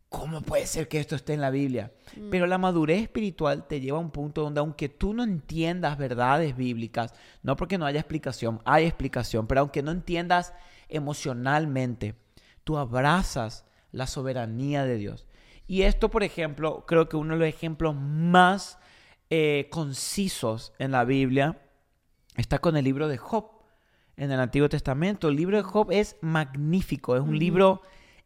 ¿cómo 0.08 0.40
puede 0.40 0.66
ser 0.66 0.88
que 0.88 0.98
esto 0.98 1.14
esté 1.14 1.34
en 1.34 1.42
la 1.42 1.50
Biblia? 1.50 1.92
Pero 2.30 2.46
la 2.46 2.56
madurez 2.56 3.02
espiritual 3.02 3.66
te 3.66 3.80
lleva 3.80 3.98
a 3.98 4.00
un 4.00 4.10
punto 4.10 4.42
donde 4.42 4.60
aunque 4.60 4.88
tú 4.88 5.12
no 5.12 5.24
entiendas 5.24 5.98
verdades 5.98 6.56
bíblicas, 6.56 7.12
no 7.42 7.54
porque 7.56 7.76
no 7.76 7.84
haya 7.84 8.00
explicación, 8.00 8.62
hay 8.64 8.86
explicación, 8.86 9.46
pero 9.46 9.60
aunque 9.60 9.82
no 9.82 9.90
entiendas 9.90 10.54
emocionalmente, 10.88 12.14
tú 12.64 12.78
abrazas 12.78 13.64
la 13.92 14.06
soberanía 14.06 14.84
de 14.84 14.96
Dios. 14.96 15.26
Y 15.66 15.82
esto, 15.82 16.10
por 16.10 16.22
ejemplo, 16.22 16.84
creo 16.86 17.08
que 17.08 17.16
uno 17.16 17.34
de 17.34 17.40
los 17.40 17.48
ejemplos 17.48 17.94
más 17.94 18.78
eh, 19.30 19.68
concisos 19.70 20.72
en 20.78 20.92
la 20.92 21.04
Biblia 21.04 21.58
está 22.36 22.58
con 22.58 22.76
el 22.76 22.84
libro 22.84 23.08
de 23.08 23.18
Job 23.18 23.55
en 24.16 24.30
el 24.30 24.40
Antiguo 24.40 24.68
Testamento. 24.68 25.28
El 25.28 25.36
libro 25.36 25.56
de 25.56 25.62
Job 25.62 25.90
es 25.92 26.16
magnífico, 26.20 27.16
es 27.16 27.22
un 27.22 27.38
libro 27.38 27.82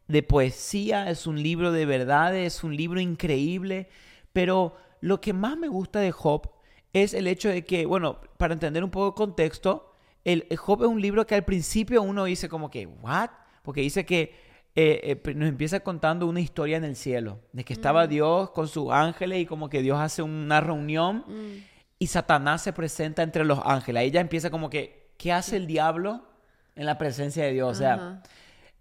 de 0.07 0.23
poesía, 0.23 1.09
es 1.09 1.27
un 1.27 1.41
libro 1.41 1.71
de 1.71 1.85
verdades, 1.85 2.55
es 2.55 2.63
un 2.63 2.75
libro 2.75 2.99
increíble, 2.99 3.89
pero 4.33 4.75
lo 5.01 5.21
que 5.21 5.33
más 5.33 5.57
me 5.57 5.67
gusta 5.67 5.99
de 5.99 6.11
Job 6.11 6.49
es 6.93 7.13
el 7.13 7.27
hecho 7.27 7.49
de 7.49 7.63
que, 7.63 7.85
bueno, 7.85 8.19
para 8.37 8.53
entender 8.53 8.83
un 8.83 8.91
poco 8.91 9.07
el 9.07 9.13
contexto, 9.13 9.93
el, 10.23 10.45
el 10.49 10.57
Job 10.57 10.83
es 10.83 10.89
un 10.89 11.01
libro 11.01 11.25
que 11.25 11.35
al 11.35 11.45
principio 11.45 12.01
uno 12.01 12.25
dice 12.25 12.49
como 12.49 12.69
que, 12.69 12.85
¿what? 12.85 13.29
Porque 13.63 13.81
dice 13.81 14.05
que 14.05 14.35
eh, 14.75 15.19
eh, 15.25 15.33
nos 15.33 15.49
empieza 15.49 15.81
contando 15.81 16.27
una 16.27 16.39
historia 16.39 16.77
en 16.77 16.85
el 16.85 16.95
cielo, 16.95 17.39
de 17.51 17.63
que 17.65 17.73
estaba 17.73 18.07
Dios 18.07 18.51
con 18.51 18.67
sus 18.67 18.91
ángeles 18.91 19.41
y 19.41 19.45
como 19.45 19.69
que 19.69 19.81
Dios 19.81 19.99
hace 19.99 20.21
una 20.21 20.61
reunión 20.61 21.25
Mm. 21.27 21.63
y 21.99 22.07
Satanás 22.07 22.61
se 22.61 22.71
presenta 22.73 23.21
entre 23.23 23.43
los 23.43 23.59
ángeles. 23.65 24.01
Ahí 24.01 24.07
ella 24.07 24.21
empieza 24.21 24.49
como 24.49 24.69
que, 24.69 25.00
¿qué 25.21 25.31
hace 25.31 25.55
el 25.55 25.67
diablo 25.67 26.23
en 26.75 26.87
la 26.87 26.97
presencia 26.97 27.43
de 27.43 27.53
Dios? 27.53 27.71
O 27.71 27.75
sea, 27.75 27.93
Ajá. 27.93 28.23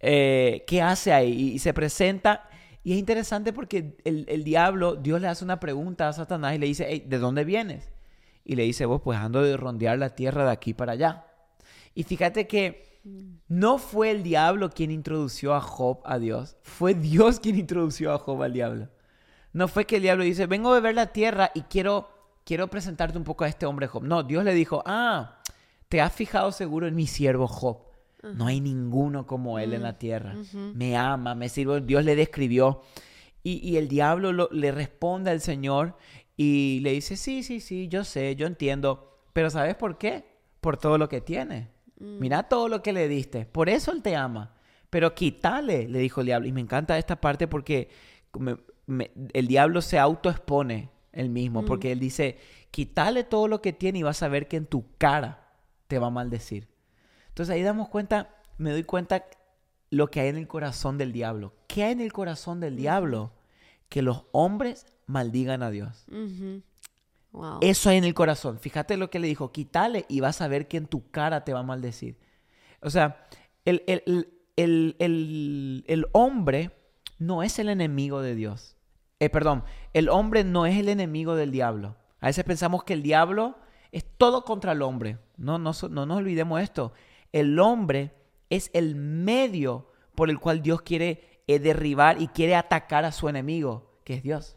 eh, 0.01 0.65
¿qué 0.67 0.81
hace 0.81 1.13
ahí? 1.13 1.33
Y, 1.33 1.53
y 1.53 1.59
se 1.59 1.75
presenta. 1.75 2.49
Y 2.83 2.95
es 2.95 2.99
interesante 2.99 3.53
porque 3.53 3.99
el, 4.05 4.25
el 4.27 4.43
diablo, 4.43 4.97
Dios 4.97 5.21
le 5.21 5.29
hace 5.29 5.45
una 5.45 5.61
pregunta 5.61 6.09
a 6.09 6.15
Satanás 6.15 6.55
y 6.55 6.59
le 6.59 6.67
dice, 6.67 6.87
"Hey, 6.89 7.05
¿de 7.07 7.19
dónde 7.19 7.45
vienes? 7.45 7.91
Y 8.43 8.57
le 8.57 8.63
dice, 8.63 8.87
vos 8.87 9.03
pues 9.05 9.19
ando 9.19 9.43
de 9.43 9.55
rondear 9.59 9.99
la 9.99 10.15
tierra 10.15 10.47
de 10.47 10.51
aquí 10.53 10.73
para 10.73 10.93
allá. 10.93 11.27
Y 11.95 12.05
fíjate 12.05 12.47
que 12.47 13.01
no 13.49 13.77
fue 13.77 14.11
el 14.11 14.23
diablo 14.23 14.71
quien 14.71 14.91
introdució 14.91 15.55
a 15.55 15.61
Job 15.61 16.01
a 16.05 16.19
Dios, 16.19 16.57
fue 16.63 16.95
Dios 16.95 17.39
quien 17.39 17.59
introdució 17.59 18.15
a 18.15 18.19
Job 18.19 18.43
al 18.43 18.55
diablo. 18.55 18.89
No 19.53 19.69
fue 19.69 19.85
que 19.85 19.97
el 19.97 20.03
diablo 20.03 20.25
dice, 20.25 20.47
vengo 20.47 20.73
a 20.73 20.81
ver 20.81 20.95
la 20.95 21.09
tierra 21.13 21.51
y 21.55 21.63
quiero, 21.63 22.09
quiero 22.45 22.69
presentarte 22.69 23.19
un 23.19 23.25
poco 23.25 23.45
a 23.45 23.49
este 23.49 23.67
hombre 23.67 23.89
Job. 23.89 24.05
No, 24.05 24.23
Dios 24.23 24.43
le 24.43 24.55
dijo, 24.55 24.83
ah, 24.87 25.40
te 25.91 26.01
has 26.01 26.13
fijado 26.15 26.51
seguro 26.53 26.87
en 26.87 26.95
mi 26.95 27.07
siervo 27.07 27.47
Job. 27.47 27.79
No 28.23 28.47
hay 28.47 28.61
ninguno 28.61 29.27
como 29.27 29.59
él 29.59 29.73
en 29.75 29.83
la 29.83 29.99
tierra. 29.99 30.35
Me 30.75 30.97
ama, 30.97 31.35
me 31.35 31.49
sirve. 31.49 31.81
Dios 31.83 32.05
le 32.05 32.17
describió. 32.17 32.81
Y, 33.43 33.67
y 33.69 33.77
el 33.77 33.89
diablo 33.89 34.33
lo- 34.33 34.49
le 34.53 34.71
responde 34.73 35.31
al 35.31 35.41
Señor 35.41 35.97
y 36.37 36.81
le 36.83 36.93
dice, 36.93 37.17
sí, 37.17 37.43
sí, 37.43 37.61
sí, 37.61 37.89
yo 37.89 38.05
sé, 38.05 38.37
yo 38.37 38.47
entiendo. 38.47 39.19
Pero 39.33 39.51
¿sabes 39.51 39.75
por 39.75 39.99
qué? 39.99 40.25
Por 40.61 40.77
todo 40.77 40.97
lo 40.99 41.09
que 41.09 41.21
tiene. 41.21 41.69
Mira 41.99 42.45
todo 42.45 42.69
lo 42.69 42.83
que 42.83 42.93
le 42.93 43.09
diste. 43.09 43.45
Por 43.47 43.69
eso 43.69 43.91
él 43.93 44.03
te 44.03 44.15
ama. 44.17 44.55
Pero 44.91 45.15
quítale, 45.15 45.89
le 45.89 45.99
dijo 45.99 46.21
el 46.21 46.27
diablo. 46.27 46.47
Y 46.49 46.53
me 46.53 46.61
encanta 46.61 46.99
esta 46.99 47.21
parte 47.21 47.49
porque 47.49 47.89
me- 48.39 48.57
me- 48.87 49.11
el 49.33 49.47
diablo 49.47 49.81
se 49.83 49.99
autoexpone 49.99 50.91
él 51.13 51.31
mismo. 51.31 51.65
Porque 51.65 51.91
él 51.93 51.99
dice, 52.01 52.37
quítale 52.71 53.25
todo 53.25 53.49
lo 53.49 53.61
que 53.63 53.73
tiene 53.73 53.99
y 54.01 54.03
vas 54.03 54.23
a 54.23 54.29
ver 54.29 54.47
que 54.47 54.57
en 54.59 54.67
tu 54.67 54.85
cara 54.99 55.47
te 55.91 55.99
va 55.99 56.07
a 56.07 56.11
maldecir. 56.11 56.69
Entonces 57.29 57.53
ahí 57.55 57.63
damos 57.63 57.89
cuenta, 57.89 58.31
me 58.59 58.71
doy 58.71 58.85
cuenta 58.85 59.25
lo 59.91 60.09
que 60.09 60.21
hay 60.21 60.29
en 60.29 60.37
el 60.37 60.47
corazón 60.47 60.97
del 60.99 61.13
diablo. 61.13 61.53
¿Qué 61.67 61.83
hay 61.85 61.93
en 61.93 62.01
el 62.01 62.13
corazón 62.13 62.61
del 62.61 62.77
diablo? 62.77 63.33
Que 63.89 64.03
los 64.03 64.25
hombres 64.31 64.87
maldigan 65.07 65.65
a 65.65 65.71
Dios. 65.71 66.07
Wow. 67.33 67.59
Eso 67.61 67.91
hay 67.91 67.97
en 67.99 68.05
el 68.05 68.15
corazón. 68.15 68.59
Fíjate 68.61 68.97
lo 68.97 69.11
que 69.11 69.19
le 69.19 69.27
dijo, 69.27 69.51
quítale 69.51 70.05
y 70.09 70.21
vas 70.21 70.41
a 70.41 70.49
ver 70.49 70.69
que 70.69 70.77
en 70.77 70.87
tu 70.87 71.11
cara 71.11 71.45
te 71.45 71.53
va 71.53 71.61
a 71.61 71.65
maldecir. 71.65 72.19
O 72.83 72.89
sea, 72.91 73.27
el, 73.65 73.83
el- 73.89 74.03
el- 74.07 74.29
el- 74.57 74.97
el- 75.01 75.85
el 75.89 76.07
hombre 76.13 76.71
no 77.19 77.43
es 77.43 77.59
el 77.59 77.69
enemigo 77.69 78.23
de 78.23 78.37
Dios. 78.37 78.77
Eh, 79.19 79.29
perdón, 79.29 79.65
el 79.93 80.09
hombre 80.09 80.45
no 80.45 80.67
es 80.67 80.79
el 80.79 80.89
enemigo 80.89 81.35
del 81.35 81.51
diablo. 81.51 81.97
A 82.21 82.27
veces 82.29 82.45
pensamos 82.45 82.85
que 82.85 82.93
el 82.95 83.03
diablo 83.03 83.59
es 83.93 84.05
todo 84.17 84.45
contra 84.45 84.73
el 84.73 84.83
hombre. 84.83 85.19
No, 85.37 85.59
no, 85.59 85.73
no 85.91 86.07
nos 86.07 86.19
olvidemos 86.19 86.61
esto. 86.61 86.93
El 87.33 87.59
hombre 87.59 88.13
es 88.49 88.71
el 88.75 88.97
medio 88.97 89.89
por 90.15 90.31
el 90.31 90.39
cual 90.39 90.63
Dios 90.63 90.83
quiere 90.83 91.43
eh, 91.47 91.59
derribar 91.59 92.21
y 92.21 92.29
quiere 92.29 92.57
atacar 92.57 93.05
a 93.05 93.13
su 93.13 93.29
enemigo, 93.29 94.01
que 94.05 94.15
es 94.15 94.23
Dios. 94.23 94.57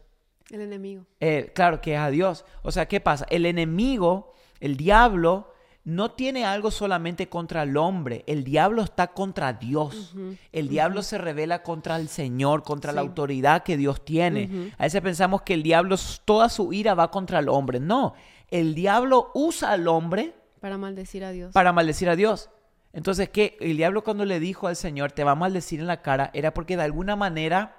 El 0.50 0.60
enemigo. 0.60 1.06
Eh, 1.20 1.52
claro, 1.54 1.80
que 1.80 1.94
es 1.94 2.00
a 2.00 2.10
Dios. 2.10 2.44
O 2.62 2.70
sea, 2.70 2.86
¿qué 2.86 3.00
pasa? 3.00 3.26
El 3.30 3.46
enemigo, 3.46 4.32
el 4.60 4.76
diablo, 4.76 5.52
no 5.84 6.12
tiene 6.12 6.46
algo 6.46 6.70
solamente 6.70 7.28
contra 7.28 7.62
el 7.62 7.76
hombre. 7.76 8.24
El 8.26 8.42
diablo 8.42 8.82
está 8.82 9.08
contra 9.08 9.52
Dios. 9.52 10.14
El 10.50 10.68
diablo 10.68 11.02
se 11.02 11.18
revela 11.18 11.62
contra 11.62 11.96
el 11.96 12.08
Señor, 12.08 12.62
contra 12.62 12.92
la 12.92 13.02
autoridad 13.02 13.62
que 13.62 13.76
Dios 13.76 14.02
tiene. 14.02 14.72
A 14.78 14.84
veces 14.84 15.02
pensamos 15.02 15.42
que 15.42 15.52
el 15.54 15.62
diablo, 15.62 15.96
toda 16.24 16.48
su 16.48 16.72
ira 16.72 16.94
va 16.94 17.10
contra 17.10 17.38
el 17.38 17.50
hombre. 17.50 17.80
No, 17.80 18.14
el 18.50 18.74
diablo 18.74 19.30
usa 19.34 19.72
al 19.72 19.88
hombre 19.88 20.34
Para 20.60 20.78
maldecir 20.78 21.24
a 21.24 21.30
Dios. 21.30 21.52
para 21.52 21.72
maldecir 21.72 22.08
a 22.08 22.16
Dios. 22.16 22.50
Entonces, 22.92 23.28
¿qué? 23.28 23.56
El 23.60 23.76
diablo 23.76 24.04
cuando 24.04 24.24
le 24.24 24.38
dijo 24.38 24.68
al 24.68 24.76
Señor, 24.76 25.12
te 25.12 25.24
va 25.24 25.32
a 25.32 25.36
maldecir 25.36 25.80
en 25.80 25.86
la 25.88 26.02
cara, 26.02 26.30
era 26.32 26.54
porque 26.54 26.76
de 26.76 26.84
alguna 26.84 27.16
manera 27.16 27.76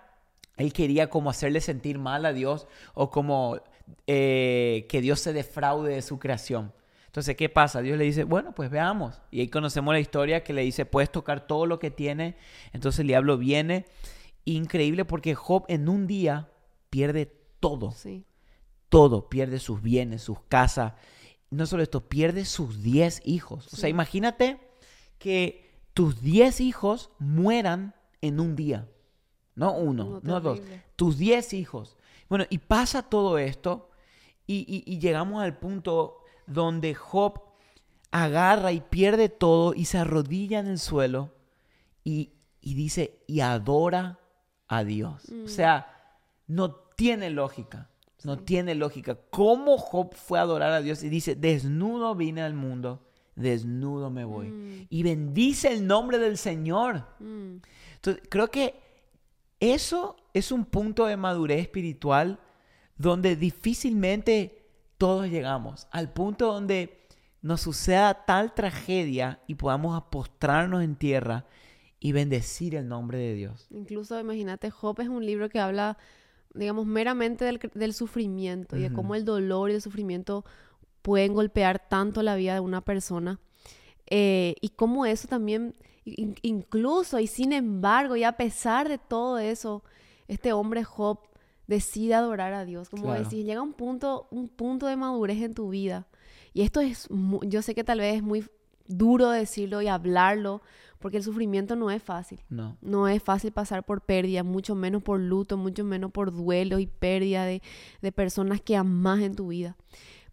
él 0.58 0.74
quería 0.74 1.10
como 1.10 1.30
hacerle 1.30 1.62
sentir 1.62 1.98
mal 2.00 2.26
a 2.26 2.34
Dios 2.34 2.68
o 2.94 3.10
como 3.10 3.60
eh, 4.08 4.86
que 4.90 5.02
Dios 5.02 5.20
se 5.20 5.34
defraude 5.34 5.96
de 5.96 6.02
su 6.02 6.20
creación. 6.20 6.74
Entonces, 7.08 7.38
¿qué 7.38 7.48
pasa? 7.48 7.82
Dios 7.82 7.98
le 7.98 8.04
dice, 8.04 8.26
bueno, 8.26 8.54
pues 8.54 8.70
veamos. 8.70 9.22
Y 9.32 9.40
ahí 9.40 9.48
conocemos 9.48 9.94
la 9.94 10.02
historia 10.02 10.44
que 10.44 10.52
le 10.52 10.64
dice, 10.64 10.86
puedes 10.86 11.10
tocar 11.10 11.48
todo 11.48 11.66
lo 11.66 11.80
que 11.80 11.90
tiene. 11.92 12.36
Entonces 12.74 13.00
el 13.00 13.08
diablo 13.08 13.38
viene. 13.38 13.86
Increíble 14.44 15.06
porque 15.06 15.34
Job 15.34 15.64
en 15.70 15.88
un 15.88 16.08
día 16.08 16.50
pierde 16.90 17.32
todo 17.62 17.92
Sí. 17.92 18.26
Todo, 18.96 19.30
pierde 19.30 19.60
sus 19.60 19.82
bienes, 19.82 20.22
sus 20.24 20.40
casas. 20.48 20.94
No 21.50 21.66
solo 21.66 21.84
esto, 21.84 22.08
pierde 22.08 22.46
sus 22.46 22.82
10 22.82 23.22
hijos. 23.25 23.72
O 23.74 23.75
sea, 23.78 23.90
imagínate 23.90 24.60
que 25.20 25.70
tus 25.94 26.22
10 26.22 26.62
hijos 26.62 27.10
mueran 27.20 27.94
en 28.22 28.40
un 28.40 28.56
día. 28.56 28.88
No 29.56 29.74
uno, 29.74 30.06
No, 30.06 30.20
no, 30.24 30.40
dos. 30.42 30.60
Tus 30.96 31.18
10 31.18 31.54
hijos. 31.54 31.98
Bueno, 32.30 32.46
y 32.50 32.58
pasa 32.58 33.04
todo 33.04 33.38
esto 33.38 33.90
y, 34.48 34.66
y- 34.68 34.84
y 34.92 35.00
llegamos 35.00 35.42
al 35.44 35.58
punto 35.58 36.18
donde 36.48 36.94
Job 36.96 37.42
agarra 38.12 38.72
y 38.72 38.82
pierde 38.82 39.30
todo 39.30 39.74
y 39.74 39.86
se 39.86 39.98
arrodilla 39.98 40.60
en 40.60 40.68
el 40.68 40.80
suelo 40.80 41.32
y, 42.04 42.32
y 42.62 42.74
dice, 42.75 43.20
y 43.28 43.42
adora 43.42 44.20
a 44.68 44.84
Dios. 44.84 45.24
O 45.46 45.48
sea, 45.48 46.18
no 46.48 46.74
tiene 46.96 47.30
lógica. 47.30 47.90
No 48.25 48.39
tiene 48.39 48.75
lógica. 48.75 49.17
¿Cómo 49.29 49.77
Job 49.77 50.13
fue 50.15 50.39
a 50.39 50.44
adorar 50.44 50.72
a 50.72 50.82
Dios 50.82 51.03
y 51.03 51.10
dice, 51.10 51.36
desnudo 51.36 52.15
vine 52.15 52.41
al 52.41 52.53
mundo, 52.53 53.05
desnudo 53.36 54.10
me 54.10 54.25
voy? 54.25 54.48
Mm. 54.48 54.88
Y 54.89 55.03
bendice 55.03 55.72
el 55.72 55.86
nombre 55.86 56.17
del 56.17 56.38
Señor. 56.38 57.05
Mm. 57.20 57.58
Entonces, 57.96 58.24
creo 58.29 58.50
que 58.50 58.75
eso 59.60 60.15
es 60.34 60.51
un 60.51 60.65
punto 60.65 61.05
de 61.05 61.17
madurez 61.17 61.62
espiritual 61.62 62.39
donde 62.98 63.36
difícilmente 63.36 64.65
todos 64.98 65.27
llegamos. 65.27 65.88
Al 65.91 66.12
punto 66.12 66.48
donde 66.48 67.08
nos 67.41 67.62
suceda 67.62 68.25
tal 68.25 68.53
tragedia 68.53 69.39
y 69.48 69.55
podamos 69.55 70.01
postrarnos 70.10 70.84
en 70.84 70.96
tierra 70.96 71.46
y 72.00 72.12
bendecir 72.12 72.75
el 72.75 72.88
nombre 72.88 73.17
de 73.17 73.34
Dios. 73.34 73.67
Incluso, 73.70 74.20
imagínate, 74.20 74.70
Job 74.70 75.00
es 75.01 75.10
un 75.10 75.25
libro 75.25 75.50
que 75.50 75.60
habla, 75.60 75.98
digamos, 76.56 76.86
meramente 76.86 77.46
del, 77.46 77.60
del 77.74 77.94
sufrimiento 77.94 78.76
y 78.78 78.82
de 78.82 78.92
cómo 78.94 79.14
el 79.16 79.26
dolor 79.26 79.70
y 79.70 79.76
el 79.76 79.82
sufrimiento 79.82 80.44
pueden 81.02 81.34
golpear 81.34 81.88
tanto 81.88 82.24
la 82.24 82.36
vida 82.36 82.54
de 82.56 82.60
una 82.62 82.82
persona. 82.82 83.40
Eh, 84.08 84.56
y 84.62 84.70
cómo 84.70 85.06
eso 85.06 85.28
también, 85.28 85.76
in- 86.06 86.36
incluso 86.42 87.20
y 87.20 87.28
sin 87.28 87.54
embargo, 87.54 88.16
y 88.16 88.24
a 88.24 88.34
pesar 88.34 88.88
de 88.90 88.98
todo 88.98 89.38
eso, 89.40 89.84
este 90.28 90.54
hombre 90.54 90.84
Job 90.84 91.20
decide 91.68 92.14
adorar 92.14 92.54
a 92.54 92.66
Dios. 92.66 92.90
Como 92.90 93.04
Claro. 93.06 93.24
decís, 93.24 93.46
llega 93.46 93.62
un 93.62 93.74
punto, 93.74 94.28
un 94.32 94.48
punto 94.48 94.86
de 94.88 94.96
madurez 94.96 95.42
en 95.42 95.54
tu 95.54 95.70
vida. 95.70 96.08
Y 96.54 96.62
esto 96.62 96.80
es, 96.80 97.08
yo 97.44 97.62
sé 97.62 97.76
que 97.76 97.84
tal 97.84 98.00
vez 98.00 98.16
es 98.16 98.24
muy 98.24 98.46
duro 98.88 99.30
decirlo 99.30 99.82
y 99.82 99.88
hablarlo, 99.88 100.62
porque 101.00 101.18
el 101.18 101.24
sufrimiento 101.24 101.75
no 101.75 101.92
es 101.92 102.02
fácil. 102.02 102.40
No. 102.50 102.78
No 102.82 103.08
es 103.08 103.22
fácil 103.22 103.52
pasar 103.52 103.84
por 103.86 104.02
pérdida, 104.02 104.44
mucho 104.44 104.75
menos 104.75 105.04
por 105.04 105.20
luto, 105.20 105.58
mucho 105.58 105.84
menos 105.84 106.12
por 106.12 106.32
duelo 106.34 106.80
y 106.80 106.88
pérdida 106.88 107.46
de, 107.46 107.62
de 108.02 108.12
personas 108.12 108.62
que 108.62 108.75
amas 108.75 109.22
en 109.22 109.36
tu 109.36 109.48
vida. 109.50 109.75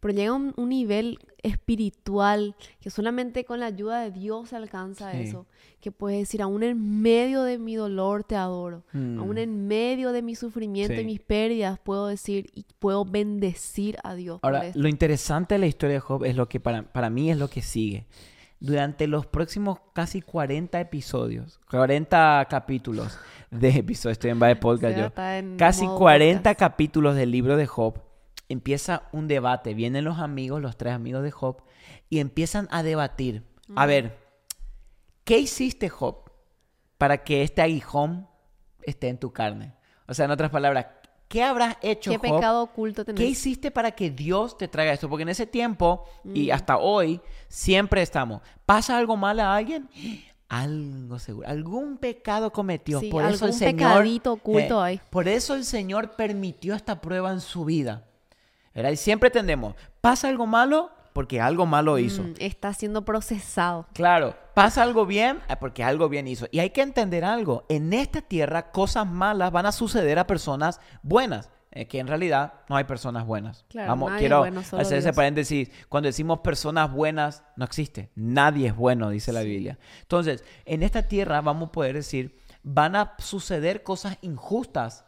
Pero 0.01 0.15
llega 0.15 0.33
un, 0.33 0.53
un 0.57 0.69
nivel 0.71 1.19
espiritual 1.45 2.57
que 2.81 2.91
solamente 2.91 3.45
con 3.45 3.61
la 3.61 3.67
ayuda 3.67 4.01
de 4.03 4.11
Dios 4.11 4.49
se 4.51 4.57
alcanza 4.57 5.13
Sí. 5.13 5.19
eso. 5.21 5.47
Que 5.81 5.91
puedes 5.93 6.19
decir, 6.21 6.43
aún 6.43 6.63
en 6.63 7.01
medio 7.03 7.43
de 7.43 7.59
mi 7.59 7.75
dolor 7.77 8.25
te 8.25 8.37
adoro. 8.37 8.83
Aún 8.93 9.35
Mm. 9.35 9.39
en 9.39 9.67
medio 9.69 10.13
de 10.13 10.23
mi 10.23 10.35
sufrimiento 10.35 10.95
Sí. 10.95 11.01
y 11.01 11.05
mis 11.05 11.21
pérdidas 11.21 11.79
puedo 11.79 12.07
decir 12.09 12.51
y 12.55 12.65
puedo 12.79 13.05
bendecir 13.05 13.97
a 14.05 14.15
Dios. 14.15 14.41
por 14.41 14.55
Ahora, 14.55 14.67
esto. 14.67 14.79
lo 14.81 14.89
interesante 14.89 15.55
de 15.55 15.59
la 15.61 15.67
historia 15.67 15.95
de 15.95 16.01
Job 16.01 16.25
es 16.25 16.37
lo 16.37 16.49
que 16.49 16.61
para, 16.61 16.83
para 16.83 17.09
mí 17.11 17.31
es 17.31 17.39
lo 17.39 17.49
que 17.49 17.63
sigue. 17.63 18.07
Durante 18.63 19.09
los 19.09 19.27
próximos 19.27 19.81
casi 19.93 20.23
40 20.23 20.81
episodios, 20.81 21.61
40 21.69 22.47
capítulos 22.49 23.19
de 23.51 23.69
episodios, 23.79 24.13
estoy 24.13 24.31
en 24.31 24.39
Valle 24.39 24.57
Podcast 24.57 24.97
yo, 24.97 25.13
casi 25.57 25.85
modo 25.85 25.99
40 25.99 26.39
podcast. 26.39 26.59
capítulos 26.61 27.17
del 27.17 27.33
libro 27.33 27.57
de 27.57 27.67
Job, 27.67 28.01
empieza 28.49 29.09
un 29.11 29.27
debate. 29.27 29.75
Vienen 29.75 30.05
los 30.05 30.19
amigos, 30.19 30.63
los 30.63 30.77
tres 30.77 30.95
amigos 30.95 31.25
de 31.25 31.33
Job, 31.33 31.63
y 32.09 32.21
empiezan 32.21 32.69
a 32.71 32.85
debatir. 32.85 33.43
A 33.75 33.87
ver, 33.87 34.17
¿qué 35.25 35.39
hiciste, 35.39 35.89
Job, 35.89 36.31
para 36.99 37.25
que 37.25 37.43
este 37.43 37.63
aguijón 37.63 38.29
esté 38.83 39.09
en 39.09 39.19
tu 39.19 39.33
carne? 39.33 39.75
O 40.07 40.15
sea, 40.15 40.27
en 40.27 40.31
otras 40.31 40.51
palabras, 40.51 40.87
¿qué 41.33 41.43
habrás 41.43 41.77
hecho, 41.81 42.11
¿Qué 42.11 42.19
Job? 42.19 42.37
pecado 42.37 42.63
oculto 42.63 43.05
tenés? 43.05 43.19
¿Qué 43.19 43.27
hiciste 43.27 43.71
para 43.71 43.91
que 43.93 44.11
Dios 44.11 44.59
te 44.59 44.69
traiga 44.69 44.93
esto? 44.93 45.09
Porque 45.09 45.23
en 45.23 45.31
ese 45.31 45.47
tiempo 45.47 46.05
y 46.35 46.49
Mm. 46.51 46.53
hasta 46.55 46.77
hoy 46.77 47.21
siempre 47.49 48.03
estamos. 48.03 48.43
¿Pasa 48.67 48.99
algo 48.99 49.17
mal 49.17 49.41
a 49.41 49.55
alguien? 49.57 49.89
Algo 50.49 51.19
seguro. 51.19 51.49
Algún 51.49 51.97
pecado 51.97 52.53
cometió. 52.53 53.01
Sí, 53.01 53.09
por 53.09 53.23
eso 53.25 53.47
el 53.47 53.53
algún 53.53 53.59
Señor. 53.59 53.75
pecadito 53.75 54.33
oculto 54.35 54.81
eh, 54.81 54.87
hay. 54.87 55.01
Por 55.09 55.27
eso 55.27 55.55
el 55.55 55.65
Señor 55.65 56.11
permitió 56.15 56.75
esta 56.75 57.01
prueba 57.01 57.33
en 57.33 57.41
su 57.41 57.65
vida. 57.65 58.05
¿Verdad? 58.75 58.91
Y 58.91 58.97
siempre 58.97 59.31
tendemos. 59.31 59.75
¿Pasa 60.03 60.29
algo 60.29 60.47
malo? 60.47 60.91
Porque 61.13 61.41
algo 61.41 61.67
malo 61.67 61.99
hizo. 61.99 62.23
Mm, 62.23 62.35
está 62.39 62.73
siendo 62.75 63.05
procesado. 63.05 63.87
Claro, 63.93 64.35
pasa 64.55 64.83
algo 64.83 65.05
bien 65.07 65.41
ah, 65.49 65.59
porque 65.59 65.85
algo 65.85 66.09
bien 66.09 66.27
hizo. 66.27 66.47
Y 66.51 66.61
hay 66.61 66.71
que 66.71 66.81
entender 66.83 67.25
algo. 67.25 67.65
En 67.69 67.93
esta 67.93 68.23
tierra 68.23 68.71
cosas 68.71 69.07
malas 69.07 69.53
van 69.53 69.67
a 69.67 69.73
suceder 69.73 70.19
a 70.19 70.27
personas 70.27 70.81
buenas. 71.03 71.51
eh, 71.75 71.87
que 71.89 71.99
en 72.01 72.07
realidad 72.07 72.53
no 72.69 72.77
hay 72.77 72.85
personas 72.85 73.25
buenas. 73.25 73.65
Claro, 73.69 73.89
Vamos, 73.89 74.11
nadie 74.11 74.19
es 74.19 74.29
quiero 74.29 74.39
bueno, 74.41 74.63
solo 74.63 74.83
hacer 74.83 74.99
ese 74.99 75.07
Dios. 75.09 75.17
paréntesis. 75.17 75.71
Cuando 75.89 76.07
decimos 76.07 76.41
personas 76.41 76.93
buenas, 76.93 77.45
no 77.57 77.65
existe. 77.65 78.11
Nadie 78.15 78.69
es 78.69 78.77
bueno, 78.77 79.09
dice 79.09 79.33
la 79.33 79.41
Biblia. 79.41 79.79
Entonces, 80.03 80.45
en 80.67 80.83
esta 80.83 81.03
tierra 81.09 81.41
vamos 81.41 81.69
a 81.71 81.73
poder 81.73 81.95
decir, 81.95 82.39
van 82.63 82.95
a 82.95 83.15
suceder 83.19 83.83
cosas 83.83 84.19
injustas 84.21 85.07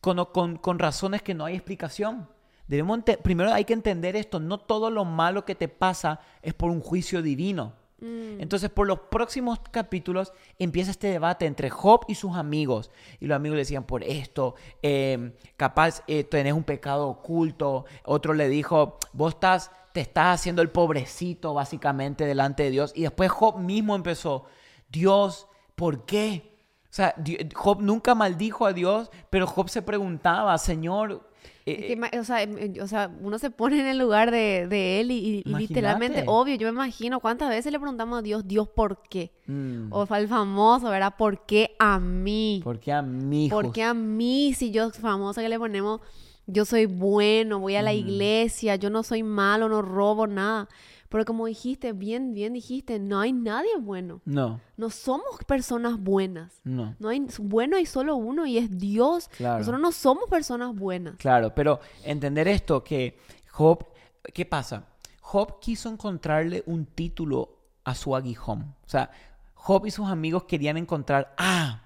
con, 0.00 0.24
con- 0.26 0.56
con 0.56 0.78
razones 0.78 1.22
que 1.22 1.34
no 1.34 1.44
hay 1.44 1.54
explicación. 1.54 2.28
Debemos 2.66 3.00
primero 3.22 3.52
hay 3.52 3.64
que 3.64 3.74
entender 3.74 4.16
esto, 4.16 4.40
no 4.40 4.58
todo 4.58 4.90
lo 4.90 5.04
malo 5.04 5.44
que 5.44 5.54
te 5.54 5.68
pasa 5.68 6.20
es 6.42 6.54
por 6.54 6.70
un 6.70 6.80
juicio 6.80 7.22
divino. 7.22 7.74
Mm. 7.98 8.40
Entonces, 8.40 8.68
por 8.68 8.86
los 8.86 9.00
próximos 9.10 9.58
capítulos 9.70 10.32
empieza 10.58 10.90
este 10.90 11.08
debate 11.08 11.46
entre 11.46 11.70
Job 11.70 12.04
y 12.08 12.14
sus 12.14 12.36
amigos. 12.36 12.90
Y 13.20 13.26
los 13.26 13.36
amigos 13.36 13.56
le 13.56 13.62
decían, 13.62 13.84
por 13.84 14.02
esto, 14.04 14.54
eh, 14.82 15.34
capaz 15.56 16.02
eh, 16.06 16.24
tenés 16.24 16.52
un 16.52 16.64
pecado 16.64 17.08
oculto. 17.08 17.86
Otro 18.04 18.34
le 18.34 18.48
dijo, 18.48 18.98
vos 19.12 19.34
estás, 19.34 19.70
te 19.92 20.00
estás 20.00 20.40
haciendo 20.40 20.60
el 20.60 20.70
pobrecito 20.70 21.54
básicamente 21.54 22.26
delante 22.26 22.64
de 22.64 22.70
Dios. 22.70 22.92
Y 22.94 23.02
después 23.02 23.30
Job 23.30 23.58
mismo 23.58 23.94
empezó, 23.94 24.44
Dios, 24.90 25.46
¿por 25.74 26.04
qué? 26.04 26.52
O 26.84 26.94
sea, 26.96 27.14
Job 27.54 27.80
nunca 27.80 28.14
maldijo 28.14 28.66
a 28.66 28.72
Dios, 28.72 29.10
pero 29.30 29.46
Job 29.46 29.68
se 29.68 29.82
preguntaba, 29.82 30.56
Señor, 30.58 31.28
eh, 31.66 31.76
Es 31.80 31.84
que 31.86 31.96
ma- 31.96 32.10
o, 32.20 32.24
sea, 32.24 32.42
em- 32.42 32.58
em- 32.58 32.82
o 32.82 32.86
sea, 32.86 33.10
uno 33.20 33.38
se 33.38 33.50
pone 33.50 33.80
en 33.80 33.86
el 33.86 33.98
lugar 33.98 34.30
de, 34.30 34.66
de 34.68 35.00
él 35.00 35.10
y, 35.10 35.42
literalmente, 35.58 36.20
obvio, 36.28 36.54
yo 36.56 36.66
me 36.68 36.72
imagino 36.74 37.20
cuántas 37.20 37.48
veces 37.50 37.72
le 37.72 37.78
preguntamos 37.78 38.18
a 38.18 38.22
Dios, 38.22 38.46
Dios, 38.46 38.68
¿por 38.68 39.02
qué? 39.08 39.32
mm, 39.46 39.92
O 39.92 40.06
el 40.16 40.28
famoso, 40.28 40.88
¿verdad? 40.90 41.14
¿Por 41.18 41.44
qué 41.46 41.74
a 41.78 41.98
mí? 41.98 42.60
¿por 42.62 42.78
qué 42.78 42.92
a 42.92 43.02
mí? 43.02 43.48
¿Por 43.50 43.72
qué 43.72 43.82
a 43.82 43.94
mí 43.94 44.54
si 44.54 44.70
yo 44.70 44.90
famosa 44.90 45.42
que 45.42 45.48
le 45.48 45.58
ponemos, 45.58 46.00
yo 46.46 46.64
soy 46.64 46.86
bueno, 46.86 47.58
voy 47.58 47.74
a 47.76 47.82
la 47.82 47.92
iglesia, 47.94 48.76
yo 48.76 48.88
no 48.90 49.02
soy 49.02 49.22
malo, 49.22 49.68
no 49.68 49.82
robo 49.82 50.26
nada? 50.26 50.68
Pero 51.08 51.24
como 51.24 51.46
dijiste, 51.46 51.92
bien, 51.92 52.32
bien 52.34 52.52
dijiste, 52.52 52.98
no 52.98 53.20
hay 53.20 53.32
nadie 53.32 53.76
bueno. 53.80 54.20
No, 54.24 54.60
No 54.76 54.90
somos 54.90 55.44
personas 55.46 55.98
buenas. 55.98 56.60
no. 56.64 56.94
No 56.98 57.08
hay 57.08 57.26
bueno 57.38 57.76
hay 57.76 57.86
solo 57.86 58.16
uno 58.16 58.46
y 58.46 58.58
es 58.58 58.78
Dios. 58.78 59.28
Claro. 59.36 59.58
Nosotros 59.58 59.80
no 59.80 59.92
somos 59.92 60.28
personas 60.28 60.74
buenas. 60.74 61.16
Claro, 61.16 61.54
pero 61.54 61.80
entender 62.04 62.48
esto 62.48 62.82
que 62.82 63.18
Job, 63.50 63.86
¿qué 64.34 64.44
pasa? 64.44 64.86
Job 65.20 65.58
quiso 65.60 65.88
encontrarle 65.88 66.62
un 66.66 66.86
título 66.86 67.58
a 67.84 67.94
su 67.94 68.14
aguijón. 68.14 68.74
O 68.84 68.88
sea, 68.88 69.10
Job 69.54 69.86
y 69.86 69.90
sus 69.90 70.06
amigos 70.08 70.44
querían 70.44 70.76
encontrar, 70.76 71.34
ah, 71.38 71.82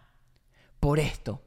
por 0.81 0.99
esto. 0.99 1.41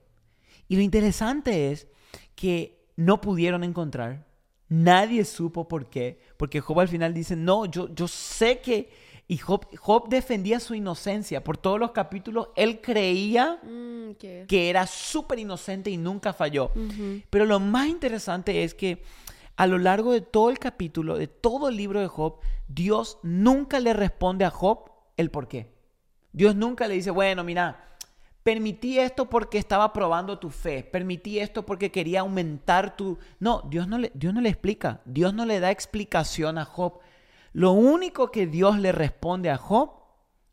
Y 0.68 0.76
lo 0.76 0.82
interesante 0.82 1.72
es 1.72 1.88
que 2.36 2.88
no 2.96 3.22
pudieron 3.22 3.64
encontrar. 3.64 4.26
Nadie 4.70 5.26
supo 5.26 5.68
por 5.68 5.90
qué. 5.90 6.20
Porque 6.38 6.62
Job 6.62 6.80
al 6.80 6.88
final 6.88 7.14
dice, 7.14 7.36
no, 7.36 7.66
yo, 7.66 7.94
yo 7.94 8.08
sé 8.08 8.60
que... 8.60 9.14
Y 9.26 9.38
Job, 9.38 9.66
Job 9.78 10.10
defendía 10.10 10.60
su 10.60 10.76
inocencia. 10.76 11.44
Por 11.44 11.58
todos 11.58 11.80
los 11.80 11.92
capítulos, 11.92 12.50
él 12.56 12.82
creía 12.82 13.60
Mm, 14.14 14.46
que 14.48 14.70
era 14.70 14.86
súper 14.88 15.40
inocente 15.40 15.90
y 15.90 15.98
nunca 15.98 16.34
falló. 16.34 16.72
Pero 17.30 17.46
lo 17.46 17.60
más 17.60 17.88
interesante 17.88 18.64
es 18.64 18.74
que 18.74 19.04
a 19.56 19.68
lo 19.68 19.78
largo 19.78 20.12
de 20.12 20.22
todo 20.22 20.50
el 20.50 20.60
capítulo, 20.60 21.18
de 21.18 21.28
todo 21.28 21.70
el 21.70 21.78
libro 21.78 22.00
de 22.00 22.08
Job, 22.08 22.40
Dios 22.68 23.20
nunca 23.24 23.80
le 23.80 23.94
responde 23.94 24.46
a 24.46 24.50
Job 24.50 24.92
el 25.18 25.30
por 25.30 25.48
qué. 25.48 25.74
Dios 26.32 26.56
nunca 26.56 26.88
le 26.88 26.96
dice, 26.96 27.12
bueno, 27.12 27.44
mira, 27.44 27.93
permití 28.44 29.00
esto 29.00 29.30
porque 29.30 29.58
estaba 29.58 29.94
probando 29.94 30.38
tu 30.40 30.50
fe, 30.50 30.84
permití 30.84 31.40
esto 31.40 31.66
porque 31.66 31.92
quería 31.92 32.22
aumentar 32.22 32.96
tu... 32.98 33.18
No, 33.40 33.62
Dios 33.70 33.88
no 33.88 33.98
le, 33.98 34.12
Dios 34.14 34.34
no 34.34 34.42
le 34.42 34.50
explica, 34.50 35.02
Dios 35.06 35.34
no 35.34 35.46
le 35.46 35.60
da 35.60 35.72
explicación 35.72 36.58
a 36.58 36.66
Job. 36.66 37.00
Lo 37.54 37.72
único 37.72 38.32
que 38.32 38.46
Dios 38.48 38.78
le 38.80 38.92
responde 38.92 39.50
a 39.50 39.58
Job 39.58 39.92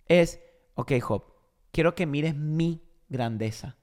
es, 0.07 0.41
ok 0.75 0.93
Job, 1.01 1.25
quiero 1.73 1.95
que 1.95 2.07
mires 2.07 2.35
mi 2.37 2.83
grandeza. 3.09 3.77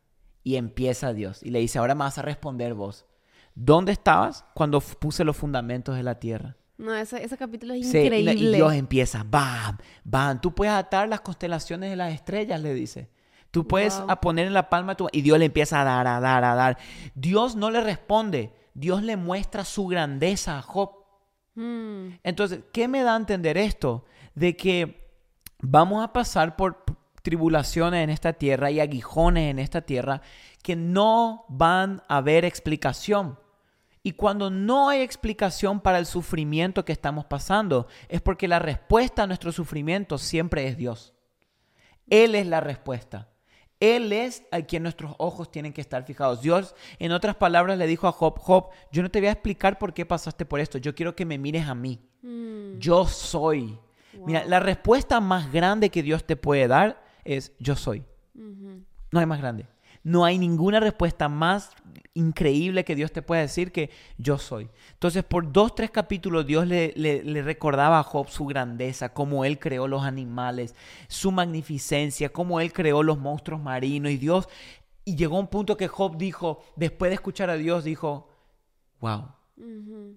Y 0.43 0.55
empieza 0.55 1.11
Dios 1.13 1.43
y 1.43 1.49
le 1.49 1.59
dice, 1.59 1.77
ahora 1.77 1.93
me 1.93 2.05
vas 2.05 2.17
a 2.17 2.21
responder 2.21 2.73
vos. 2.73 3.05
¿Dónde 3.53 3.91
estabas 3.91 4.45
cuando 4.53 4.79
puse 4.79 5.25
los 5.25 5.35
fundamentos 5.35 5.95
de 5.97 6.03
la 6.03 6.19
tierra? 6.19 6.55
No, 6.77 6.93
ese, 6.95 7.21
ese 7.21 7.37
capítulo 7.37 7.73
es 7.73 7.89
Sí, 7.89 7.97
increíble. 7.97 8.33
y 8.35 8.53
Dios 8.53 8.71
empieza, 8.73 9.25
bam, 9.27 9.77
bam. 10.05 10.39
Tú 10.39 10.55
puedes 10.55 10.73
atar 10.73 11.09
las 11.09 11.19
constelaciones 11.21 11.89
de 11.89 11.95
las 11.97 12.13
estrellas, 12.13 12.61
le 12.61 12.73
dice. 12.73 13.09
Tú 13.57 13.67
puedes 13.67 13.97
Wow. 13.99 14.11
a 14.11 14.21
poner 14.21 14.45
en 14.45 14.53
la 14.53 14.69
palma 14.69 14.91
de 14.91 14.97
tu 14.97 15.07
y 15.11 15.23
Dios 15.23 15.39
le 15.39 15.45
empieza 15.45 15.81
a 15.81 15.83
dar, 15.83 16.05
a 16.05 16.19
dar, 16.19 16.43
a 16.43 16.53
dar. 16.53 16.77
Dios 17.15 17.55
no 17.55 17.71
le 17.71 17.81
responde, 17.81 18.53
Dios 18.75 19.01
le 19.01 19.17
muestra 19.17 19.65
su 19.65 19.87
grandeza 19.87 20.59
a 20.59 20.61
Job. 20.61 20.91
Mm, 21.55 22.19
Entonces, 22.23 22.59
¿qué 22.71 22.87
me 22.87 23.01
da 23.01 23.15
a 23.15 23.17
entender 23.17 23.57
esto? 23.57 24.05
De 24.35 24.55
que 24.55 25.09
vamos 25.59 26.03
a 26.03 26.13
pasar 26.13 26.55
por 26.55 26.83
tribulaciones 27.23 28.03
en 28.03 28.11
esta 28.11 28.33
tierra 28.33 28.69
y 28.69 28.79
aguijones 28.79 29.49
en 29.49 29.57
esta 29.57 29.81
tierra 29.81 30.21
que 30.61 30.75
no 30.75 31.45
van 31.49 32.03
a 32.07 32.17
haber 32.17 32.45
explicación. 32.45 33.39
Y 34.03 34.11
cuando 34.11 34.51
no 34.51 34.87
hay 34.87 35.01
explicación 35.01 35.79
para 35.81 35.97
el 35.97 36.05
sufrimiento 36.05 36.85
que 36.85 36.91
estamos 36.93 37.25
pasando, 37.25 37.87
es 38.07 38.21
porque 38.21 38.47
la 38.47 38.59
respuesta 38.59 39.23
a 39.23 39.27
nuestro 39.27 39.51
sufrimiento 39.51 40.19
siempre 40.19 40.67
es 40.67 40.77
Dios. 40.77 41.15
Él 42.07 42.35
es 42.35 42.45
la 42.45 42.61
respuesta. 42.61 43.29
Él 43.79 44.11
es 44.11 44.43
a 44.51 44.61
quien 44.61 44.83
nuestros 44.83 45.13
ojos 45.19 45.51
tienen 45.51 45.71
que 45.73 45.81
estar 45.81 46.03
fijados. 46.03 46.41
Dios, 46.41 46.75
en 46.97 47.11
otras 47.11 47.35
palabras, 47.35 47.77
le 47.77 47.85
dijo 47.85 48.07
a 48.07 48.11
Job, 48.11 48.39
Job, 48.39 48.69
yo 48.91 49.03
no 49.03 49.11
te 49.11 49.19
voy 49.19 49.27
a 49.27 49.31
explicar 49.33 49.77
por 49.77 49.93
qué 49.93 50.05
pasaste 50.05 50.45
por 50.45 50.59
esto, 50.59 50.77
yo 50.79 50.95
quiero 50.95 51.15
que 51.15 51.25
me 51.25 51.37
mires 51.37 51.67
a 51.67 51.75
mí. 51.75 51.99
mm, 52.23 52.79
Yo 52.79 53.05
soy. 53.05 53.77
Mira, 54.25 54.45
la 54.45 54.59
respuesta 54.59 55.19
más 55.19 55.51
grande 55.51 55.91
que 55.91 56.01
Dios 56.01 56.23
te 56.25 56.35
puede 56.35 56.67
dar 56.67 57.03
es 57.23 57.53
yo 57.59 57.75
soy. 57.75 58.03
No 59.11 59.19
hay 59.19 59.25
más 59.27 59.39
grande. 59.39 59.67
No 60.07 60.23
hay 60.23 60.37
ninguna 60.37 60.79
respuesta 60.79 61.27
más 61.27 61.71
increíble 62.13 62.85
que 62.85 62.95
Dios 62.95 63.11
te 63.11 63.21
pueda 63.21 63.41
decir 63.41 63.73
que 63.73 63.89
yo 64.17 64.37
soy. 64.37 64.69
Entonces, 64.93 65.23
por 65.25 65.51
dos, 65.51 65.75
tres 65.75 65.91
capítulos, 65.91 66.45
Dios 66.47 66.65
le, 66.65 66.93
le- 66.95 67.23
le 67.23 67.41
recordaba 67.41 67.99
a 67.99 68.03
Job 68.03 68.29
su 68.29 68.45
grandeza, 68.45 69.13
cómo 69.13 69.43
él 69.43 69.59
creó 69.59 69.85
los 69.87 70.03
animales, 70.03 70.75
su 71.09 71.31
magnificencia, 71.33 72.29
cómo 72.29 72.61
él 72.61 72.71
creó 72.71 73.03
los 73.03 73.19
monstruos 73.19 73.61
marinos. 73.61 74.11
Y 74.13 74.17
Dios, 74.17 74.47
y 75.03 75.17
llegó 75.17 75.37
un 75.37 75.47
punto 75.47 75.75
que 75.75 75.89
Job 75.89 76.15
dijo, 76.17 76.63
después 76.77 77.09
de 77.11 77.15
escuchar 77.15 77.49
a 77.49 77.57
Dios, 77.57 77.83
dijo, 77.83 78.29
wow. 79.01 79.25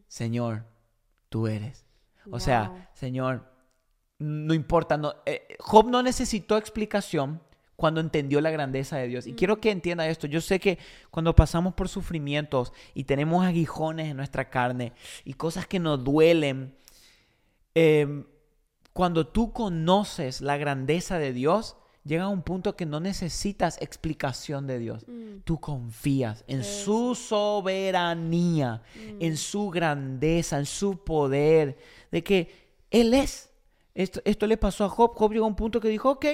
Señor, 0.07 0.67
tú 1.31 1.49
eres. 1.49 1.85
O 2.31 2.39
sea, 2.39 2.91
Señor, 2.95 3.45
no 4.21 4.55
importa. 4.55 4.97
No, 4.97 5.15
eh, 5.27 5.49
Job 5.59 5.89
no 5.91 6.01
necesitó 6.03 6.57
explicación 6.57 7.43
cuando 7.81 8.03
entendió 8.03 8.43
la 8.43 8.51
grandeza 8.51 8.99
de 8.99 9.09
Dios. 9.09 9.27
Y 9.27 9.33
quiero 9.33 9.59
que 9.59 9.71
entienda 9.71 10.07
esto. 10.07 10.27
Yo 10.27 10.43
sé 10.43 10.61
que 10.61 10.79
cuando 11.11 11.35
pasamos 11.35 11.73
por 11.73 11.89
sufrimientos 11.89 12.75
y 12.93 13.05
tenemos 13.05 13.43
aguijones 13.43 14.11
en 14.11 14.19
nuestra 14.19 14.51
carne 14.51 14.93
y 15.25 15.33
cosas 15.33 15.67
que 15.67 15.79
nos 15.79 16.05
duelen, 16.05 16.75
em, 17.75 18.25
cuando 18.93 19.27
tú 19.27 19.55
conoces 19.55 20.43
la 20.43 20.59
grandeza 20.59 21.19
de 21.19 21.33
Dios, 21.33 21.77
llega 22.05 22.25
a 22.25 22.29
un 22.29 22.43
punto 22.43 22.77
que 22.77 22.85
no 22.85 23.01
necesitas 23.01 23.81
explicación 23.81 24.67
de 24.67 24.79
Dios. 24.79 25.09
Mm. 25.09 25.39
Tú 25.45 25.59
confías 25.59 26.45
en 26.49 26.63
su 26.65 27.15
soberanía, 27.15 28.83
Mm. 28.95 29.23
en 29.23 29.37
su 29.39 29.71
grandeza, 29.71 30.59
en 30.59 30.67
su 30.67 31.03
poder, 31.03 31.79
de 32.13 32.23
que 32.23 32.55
Él 32.91 33.15
es. 33.15 33.49
Esto, 33.95 34.21
esto 34.27 34.47
le 34.47 34.59
pasó 34.59 34.85
a 34.85 34.91
Job. 34.91 35.13
Job 35.15 35.33
llegó 35.33 35.47
a 35.47 35.49
un 35.49 35.57
punto 35.57 35.81
que 35.81 35.89
dijo, 35.89 36.11
ok, 36.11 36.27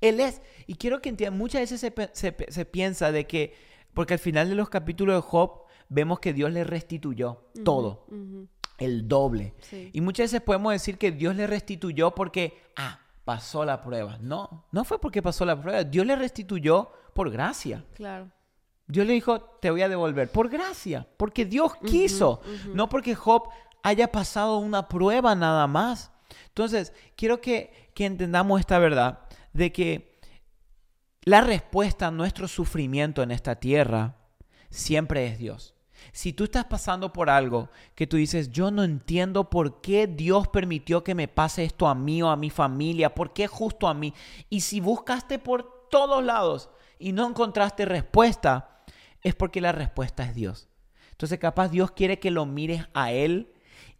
Él 0.00 0.20
es. 0.20 0.42
Y 0.66 0.74
quiero 0.74 1.00
que 1.00 1.08
entiendan, 1.08 1.38
muchas 1.38 1.62
veces 1.62 1.80
se, 1.80 1.92
se 2.12 2.36
se 2.48 2.64
piensa 2.64 3.12
de 3.12 3.26
que, 3.26 3.54
porque 3.94 4.14
al 4.14 4.20
final 4.20 4.48
de 4.48 4.54
los 4.54 4.68
capítulos 4.68 5.16
de 5.16 5.28
Job 5.28 5.62
vemos 5.88 6.20
que 6.20 6.32
Dios 6.32 6.50
le 6.52 6.64
restituyó 6.64 7.44
todo, 7.64 8.06
el 8.78 9.08
doble. 9.08 9.54
Sí. 9.60 9.90
Y 9.92 10.00
muchas 10.00 10.24
veces 10.24 10.42
podemos 10.42 10.72
decir 10.72 10.98
que 10.98 11.12
Dios 11.12 11.36
le 11.36 11.46
restituyó 11.46 12.14
porque, 12.14 12.62
ah, 12.76 13.00
pasó 13.24 13.64
la 13.64 13.82
prueba. 13.82 14.18
No, 14.20 14.66
no 14.70 14.84
fue 14.84 15.00
porque 15.00 15.22
pasó 15.22 15.44
la 15.44 15.60
prueba. 15.60 15.84
Dios 15.84 16.06
le 16.06 16.16
restituyó 16.16 16.90
por 17.14 17.30
gracia. 17.30 17.84
Claro. 17.94 18.30
Dios 18.86 19.06
le 19.06 19.14
dijo, 19.14 19.40
te 19.60 19.70
voy 19.70 19.82
a 19.82 19.88
devolver 19.88 20.30
por 20.30 20.48
gracia, 20.48 21.08
porque 21.16 21.44
Dios 21.44 21.72
quiso, 21.84 22.40
no 22.72 22.88
porque 22.88 23.16
Job 23.16 23.48
haya 23.82 24.12
pasado 24.12 24.58
una 24.58 24.88
prueba 24.88 25.34
nada 25.34 25.66
más. 25.66 26.12
Entonces, 26.48 26.92
quiero 27.16 27.40
que, 27.40 27.90
que 27.94 28.06
entendamos 28.06 28.60
esta 28.60 28.78
verdad 28.78 29.25
de 29.56 29.72
que 29.72 30.18
la 31.22 31.40
respuesta 31.40 32.08
a 32.08 32.10
nuestro 32.10 32.48
sufrimiento 32.48 33.22
en 33.22 33.30
esta 33.30 33.56
tierra 33.56 34.16
siempre 34.70 35.26
es 35.26 35.38
Dios. 35.38 35.74
Si 36.12 36.32
tú 36.32 36.44
estás 36.44 36.66
pasando 36.66 37.12
por 37.12 37.30
algo 37.30 37.70
que 37.94 38.06
tú 38.06 38.16
dices, 38.16 38.50
yo 38.50 38.70
no 38.70 38.84
entiendo 38.84 39.50
por 39.50 39.80
qué 39.80 40.06
Dios 40.06 40.48
permitió 40.48 41.02
que 41.02 41.14
me 41.14 41.28
pase 41.28 41.64
esto 41.64 41.88
a 41.88 41.94
mí 41.94 42.22
o 42.22 42.28
a 42.28 42.36
mi 42.36 42.50
familia, 42.50 43.14
por 43.14 43.32
qué 43.32 43.46
justo 43.46 43.88
a 43.88 43.94
mí, 43.94 44.14
y 44.48 44.60
si 44.60 44.80
buscaste 44.80 45.38
por 45.38 45.88
todos 45.90 46.22
lados 46.22 46.70
y 46.98 47.12
no 47.12 47.26
encontraste 47.28 47.84
respuesta, 47.84 48.84
es 49.22 49.34
porque 49.34 49.60
la 49.60 49.72
respuesta 49.72 50.22
es 50.24 50.34
Dios. 50.34 50.68
Entonces 51.10 51.38
capaz 51.38 51.68
Dios 51.68 51.90
quiere 51.90 52.18
que 52.18 52.30
lo 52.30 52.46
mires 52.46 52.86
a 52.94 53.10
Él 53.10 53.52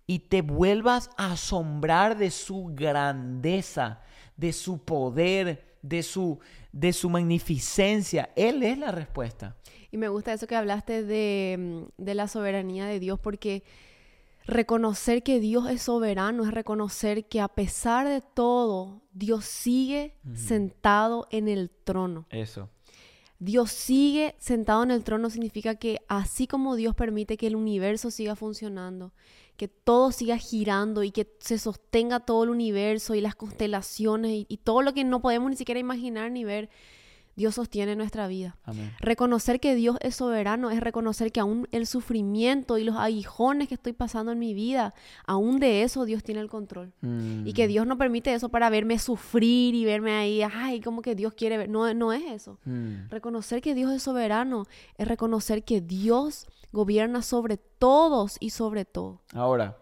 y 0.06 0.20
te 0.20 0.42
vuelvas 0.42 1.10
a 1.16 1.32
asombrar 1.32 2.16
de 2.16 2.30
su 2.30 2.72
grandeza, 2.74 4.02
de 4.36 4.52
su 4.52 4.78
poder, 4.78 5.76
de 5.82 6.02
su, 6.02 6.38
de 6.72 6.92
su 6.92 7.10
magnificencia. 7.10 8.30
Él 8.36 8.62
es 8.62 8.78
la 8.78 8.92
respuesta. 8.92 9.56
Y 9.90 9.96
me 9.98 10.08
gusta 10.08 10.32
eso 10.32 10.46
que 10.46 10.56
hablaste 10.56 11.02
de, 11.02 11.56
mm, 11.58 12.02
de 12.02 12.14
la 12.14 12.28
soberanía 12.28 12.86
de 12.86 13.00
Dios, 13.00 13.18
porque 13.18 13.62
reconocer 14.46 15.22
que 15.22 15.40
Dios 15.40 15.68
es 15.70 15.82
soberano 15.82 16.44
es 16.44 16.52
reconocer 16.52 17.26
que 17.26 17.40
a 17.40 17.48
pesar 17.48 18.06
de 18.06 18.20
todo, 18.20 19.02
Dios 19.12 19.44
sigue 19.44 20.14
sentado 20.34 21.26
en 21.30 21.48
el 21.48 21.70
trono. 21.70 22.26
Eso. 22.30 22.70
Dios 23.38 23.70
sigue 23.70 24.34
sentado 24.38 24.82
en 24.82 24.90
el 24.90 25.04
trono 25.04 25.28
significa 25.28 25.74
que 25.74 25.98
así 26.08 26.46
como 26.46 26.74
Dios 26.74 26.94
permite 26.94 27.36
que 27.36 27.46
el 27.46 27.56
universo 27.56 28.10
siga 28.10 28.34
funcionando, 28.34 29.12
que 29.56 29.68
todo 29.68 30.12
siga 30.12 30.36
girando 30.36 31.02
y 31.02 31.10
que 31.10 31.34
se 31.40 31.58
sostenga 31.58 32.20
todo 32.20 32.44
el 32.44 32.50
universo 32.50 33.14
y 33.14 33.20
las 33.20 33.34
constelaciones 33.34 34.46
y, 34.48 34.56
todo 34.58 34.82
lo 34.82 34.92
que 34.92 35.04
no 35.04 35.20
podemos 35.20 35.50
ni 35.50 35.56
siquiera 35.56 35.80
imaginar 35.80 36.30
ni 36.30 36.44
ver, 36.44 36.68
Dios 37.36 37.54
sostiene 37.54 37.96
nuestra 37.96 38.26
vida. 38.28 38.56
Amén. 38.64 38.92
Reconocer 38.98 39.60
que 39.60 39.74
Dios 39.74 39.98
es 40.00 40.16
soberano 40.16 40.70
es 40.70 40.80
reconocer 40.80 41.30
que 41.32 41.40
aún 41.40 41.68
el 41.70 41.86
sufrimiento 41.86 42.78
y 42.78 42.84
los 42.84 42.96
aguijones 42.96 43.68
que 43.68 43.74
estoy 43.74 43.92
pasando 43.92 44.32
en 44.32 44.38
mi 44.38 44.54
vida, 44.54 44.94
aún 45.26 45.60
de 45.60 45.82
eso 45.82 46.06
Dios 46.06 46.24
tiene 46.24 46.40
el 46.40 46.48
control. 46.48 46.94
Y 47.44 47.52
que 47.52 47.68
Dios 47.68 47.86
no 47.86 47.98
permite 47.98 48.32
eso 48.32 48.48
para 48.48 48.70
verme 48.70 48.98
sufrir 48.98 49.74
y 49.74 49.84
verme 49.84 50.12
ahí, 50.12 50.42
ay, 50.42 50.80
como 50.80 51.02
que 51.02 51.14
Dios 51.14 51.34
quiere 51.34 51.58
ver. 51.58 51.68
No, 51.68 51.92
no 51.92 52.12
es 52.12 52.24
eso. 52.24 52.58
Mm. 52.64 53.10
Reconocer 53.10 53.60
que 53.60 53.74
Dios 53.74 53.92
es 53.92 54.02
soberano 54.02 54.64
es 54.96 55.06
reconocer 55.06 55.62
que 55.62 55.82
Dios 55.82 56.46
gobierna 56.72 57.20
sobre 57.20 57.58
todos 57.58 58.38
y 58.40 58.50
sobre 58.50 58.86
todo. 58.86 59.20
Ahora, 59.32 59.76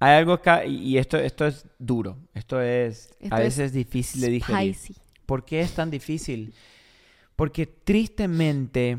hay 0.00 0.18
algo 0.18 0.34
acá, 0.34 0.66
y 0.66 0.98
esto, 0.98 1.16
esto 1.16 1.46
es 1.46 1.66
duro, 1.78 2.18
esto 2.34 2.60
es 2.60 3.08
Esto 3.20 3.34
a 3.34 3.38
es 3.38 3.56
veces 3.56 3.72
difícil 3.72 4.20
de 4.20 4.28
digerir. 4.28 4.74
Spicy. 4.74 5.00
¿Por 5.24 5.46
qué 5.46 5.60
es 5.60 5.72
tan 5.72 5.90
difícil? 5.90 6.54
Porque 7.36 7.66
tristemente 7.66 8.98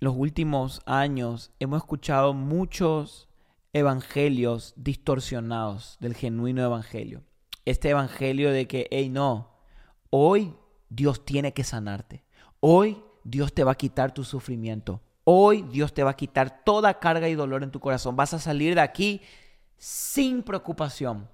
los 0.00 0.14
últimos 0.16 0.82
años 0.84 1.52
hemos 1.60 1.78
escuchado 1.78 2.34
muchos 2.34 3.28
evangelios 3.72 4.74
distorsionados 4.76 5.96
del 6.00 6.14
genuino 6.14 6.62
evangelio. 6.62 7.22
Este 7.64 7.90
evangelio 7.90 8.50
de 8.50 8.66
que, 8.66 8.88
hey, 8.90 9.08
no, 9.08 9.52
hoy 10.10 10.54
Dios 10.90 11.24
tiene 11.24 11.54
que 11.54 11.64
sanarte. 11.64 12.24
Hoy 12.60 13.02
Dios 13.24 13.54
te 13.54 13.64
va 13.64 13.72
a 13.72 13.76
quitar 13.76 14.12
tu 14.12 14.24
sufrimiento. 14.24 15.00
Hoy 15.24 15.62
Dios 15.62 15.94
te 15.94 16.02
va 16.02 16.10
a 16.10 16.16
quitar 16.16 16.64
toda 16.64 16.98
carga 16.98 17.28
y 17.28 17.34
dolor 17.34 17.62
en 17.62 17.70
tu 17.70 17.80
corazón. 17.80 18.16
Vas 18.16 18.34
a 18.34 18.38
salir 18.38 18.74
de 18.74 18.80
aquí 18.80 19.22
sin 19.78 20.42
preocupación. 20.42 21.28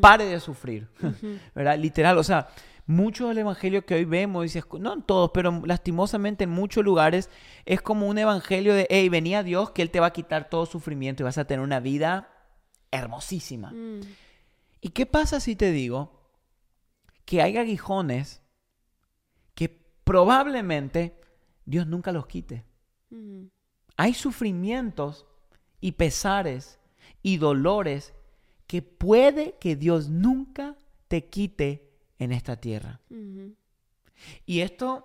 Pare 0.00 0.24
de 0.26 0.38
sufrir. 0.38 0.88
¿Verdad? 1.54 1.76
Literal, 1.78 2.16
o 2.18 2.22
sea, 2.22 2.48
mucho 2.86 3.28
del 3.28 3.38
evangelio 3.38 3.84
que 3.84 3.94
hoy 3.94 4.04
vemos, 4.04 4.44
dices, 4.44 4.64
no 4.78 4.92
en 4.92 5.02
todos, 5.02 5.30
pero 5.34 5.62
lastimosamente 5.64 6.44
en 6.44 6.50
muchos 6.50 6.84
lugares, 6.84 7.30
es 7.64 7.82
como 7.82 8.08
un 8.08 8.18
evangelio 8.18 8.74
de, 8.74 8.86
hey, 8.90 9.08
venía 9.08 9.42
Dios, 9.42 9.70
que 9.72 9.82
Él 9.82 9.90
te 9.90 10.00
va 10.00 10.06
a 10.06 10.12
quitar 10.12 10.48
todo 10.48 10.66
sufrimiento 10.66 11.22
y 11.22 11.24
vas 11.24 11.38
a 11.38 11.46
tener 11.46 11.64
una 11.64 11.80
vida 11.80 12.28
hermosísima. 12.92 13.72
Mm, 13.72 14.00
¿Y 14.80 14.90
qué 14.90 15.04
pasa 15.06 15.40
si 15.40 15.56
te 15.56 15.72
digo 15.72 16.30
que 17.24 17.42
hay 17.42 17.56
aguijones 17.56 18.40
que 19.54 19.68
probablemente 20.04 21.18
Dios 21.64 21.88
nunca 21.88 22.12
los 22.12 22.26
quite? 22.26 22.64
mm, 23.10 23.46
Hay 23.96 24.14
sufrimientos 24.14 25.26
y 25.80 25.92
pesares 25.92 26.78
y 27.22 27.38
dolores 27.38 28.14
que 28.68 28.82
puede 28.82 29.56
que 29.58 29.74
Dios 29.74 30.08
nunca 30.08 30.76
te 31.08 31.26
quite 31.26 31.85
en 32.18 32.32
esta 32.32 32.56
tierra. 32.56 33.00
Y 34.46 34.60
esto 34.60 35.04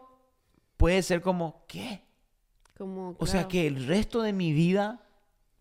puede 0.78 1.02
ser 1.04 1.22
como, 1.22 1.66
¿qué? 1.68 2.02
Como, 2.78 3.16
O 3.20 3.26
sea 3.28 3.48
que 3.48 3.68
el 3.68 3.86
resto 3.88 4.22
de 4.22 4.34
mi 4.34 4.54
vida 4.54 5.02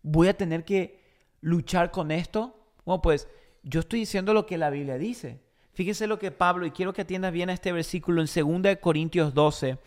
voy 0.01 0.27
a 0.27 0.37
tener 0.37 0.65
que 0.65 0.99
luchar 1.41 1.91
con 1.91 2.11
esto. 2.11 2.57
Bueno, 2.85 3.01
pues 3.01 3.27
yo 3.63 3.81
estoy 3.81 3.99
diciendo 3.99 4.33
lo 4.33 4.45
que 4.45 4.57
la 4.57 4.69
Biblia 4.69 4.97
dice. 4.97 5.39
Fíjese 5.73 6.07
lo 6.07 6.17
que 6.19 6.31
Pablo, 6.31 6.65
y 6.65 6.71
quiero 6.71 6.93
que 6.93 7.01
atiendas 7.03 7.31
bien 7.31 7.49
a 7.49 7.53
este 7.53 7.71
versículo 7.71 8.21
en 8.21 8.27
2 8.27 8.77
Corintios 8.81 9.33
12. 9.33 9.77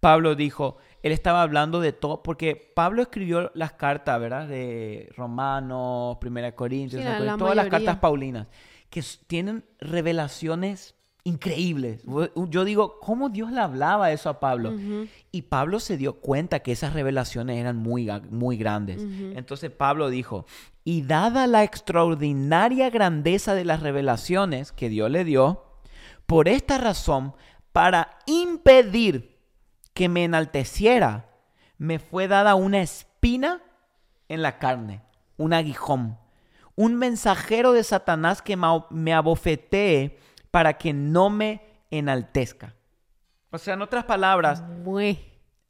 Pablo 0.00 0.34
dijo, 0.34 0.76
él 1.02 1.12
estaba 1.12 1.42
hablando 1.42 1.80
de 1.80 1.92
todo, 1.92 2.22
porque 2.22 2.56
Pablo 2.74 3.02
escribió 3.02 3.50
las 3.54 3.72
cartas, 3.72 4.20
¿verdad? 4.20 4.48
De 4.48 5.10
Romanos, 5.16 6.18
1 6.22 6.54
Corintios, 6.54 7.00
Sí, 7.02 7.08
la- 7.08 7.36
todas 7.38 7.56
las 7.56 7.68
cartas 7.68 7.96
paulinas, 7.98 8.46
que 8.94 9.02
tienen 9.26 9.64
revelaciones 9.80 10.94
increíbles. 11.24 12.04
Yo 12.48 12.64
digo, 12.64 13.00
¿cómo 13.00 13.28
Dios 13.28 13.50
le 13.50 13.60
hablaba 13.60 14.12
eso 14.12 14.28
a 14.28 14.38
Pablo? 14.38 14.72
Y 15.32 15.42
Pablo 15.42 15.80
se 15.80 15.96
dio 15.96 16.20
cuenta 16.20 16.60
que 16.60 16.70
esas 16.70 16.92
revelaciones 16.92 17.58
eran 17.58 17.76
muy, 17.76 18.08
muy 18.30 18.56
grandes. 18.56 19.02
Entonces 19.02 19.72
Pablo 19.72 20.10
dijo, 20.10 20.46
y 20.84 21.02
dada 21.02 21.48
la 21.48 21.64
extraordinaria 21.64 22.88
grandeza 22.88 23.56
de 23.56 23.64
las 23.64 23.82
revelaciones 23.82 24.70
que 24.70 24.88
Dios 24.88 25.10
le 25.10 25.24
dio, 25.24 25.64
por 26.26 26.46
esta 26.46 26.78
razón, 26.78 27.34
para 27.72 28.16
impedir 28.26 29.40
que 29.92 30.08
me 30.08 30.22
enalteciera, 30.22 31.32
me 31.78 31.98
fue 31.98 32.28
dada 32.28 32.54
una 32.54 32.80
espina 32.80 33.60
en 34.28 34.40
la 34.40 34.60
carne, 34.60 35.02
un 35.36 35.52
aguijón, 35.52 36.16
un 36.76 36.96
mensajero 36.96 37.72
de 37.72 37.84
Satanás 37.84 38.42
que 38.42 38.56
me 38.90 39.12
abofetee 39.12 40.18
para 40.50 40.78
que 40.78 40.92
no 40.92 41.30
me 41.30 41.62
enaltezca. 41.90 42.74
O 43.50 43.58
sea, 43.58 43.74
en 43.74 43.82
otras 43.82 44.04
palabras, 44.04 44.62
Mue. 44.62 45.18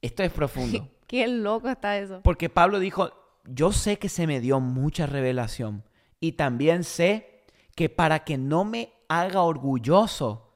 esto 0.00 0.22
es 0.22 0.32
profundo. 0.32 0.88
Qué 1.06 1.26
loco 1.28 1.68
está 1.68 1.98
eso. 1.98 2.20
Porque 2.22 2.48
Pablo 2.48 2.78
dijo, 2.78 3.10
yo 3.44 3.72
sé 3.72 3.98
que 3.98 4.08
se 4.08 4.26
me 4.26 4.40
dio 4.40 4.58
mucha 4.60 5.06
revelación 5.06 5.84
y 6.18 6.32
también 6.32 6.84
sé 6.84 7.44
que 7.76 7.90
para 7.90 8.24
que 8.24 8.38
no 8.38 8.64
me 8.64 8.94
haga 9.08 9.42
orgulloso, 9.42 10.50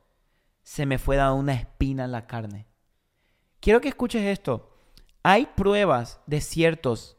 se 0.62 0.86
me 0.86 0.98
fue 0.98 1.16
dada 1.16 1.34
una 1.34 1.52
espina 1.52 2.04
en 2.06 2.12
la 2.12 2.26
carne. 2.26 2.66
Quiero 3.60 3.80
que 3.80 3.88
escuches 3.88 4.22
esto. 4.22 4.74
Hay 5.22 5.46
pruebas 5.54 6.20
de 6.26 6.40
ciertos 6.40 7.17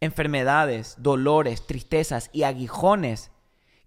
enfermedades, 0.00 0.96
dolores, 0.98 1.66
tristezas 1.66 2.30
y 2.32 2.42
aguijones 2.44 3.30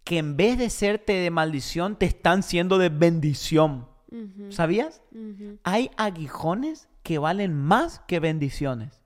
que 0.03 0.17
en 0.17 0.35
vez 0.35 0.57
de 0.57 0.69
serte 0.69 1.13
de 1.13 1.29
maldición, 1.29 1.95
te 1.95 2.05
están 2.07 2.43
siendo 2.43 2.77
de 2.77 2.89
bendición. 2.89 3.87
¿Sabías? 4.49 5.01
Hay 5.63 5.89
aguijones 5.95 6.89
que 7.03 7.17
valen 7.17 7.55
más 7.55 7.99
que 8.07 8.19
bendiciones. 8.19 8.99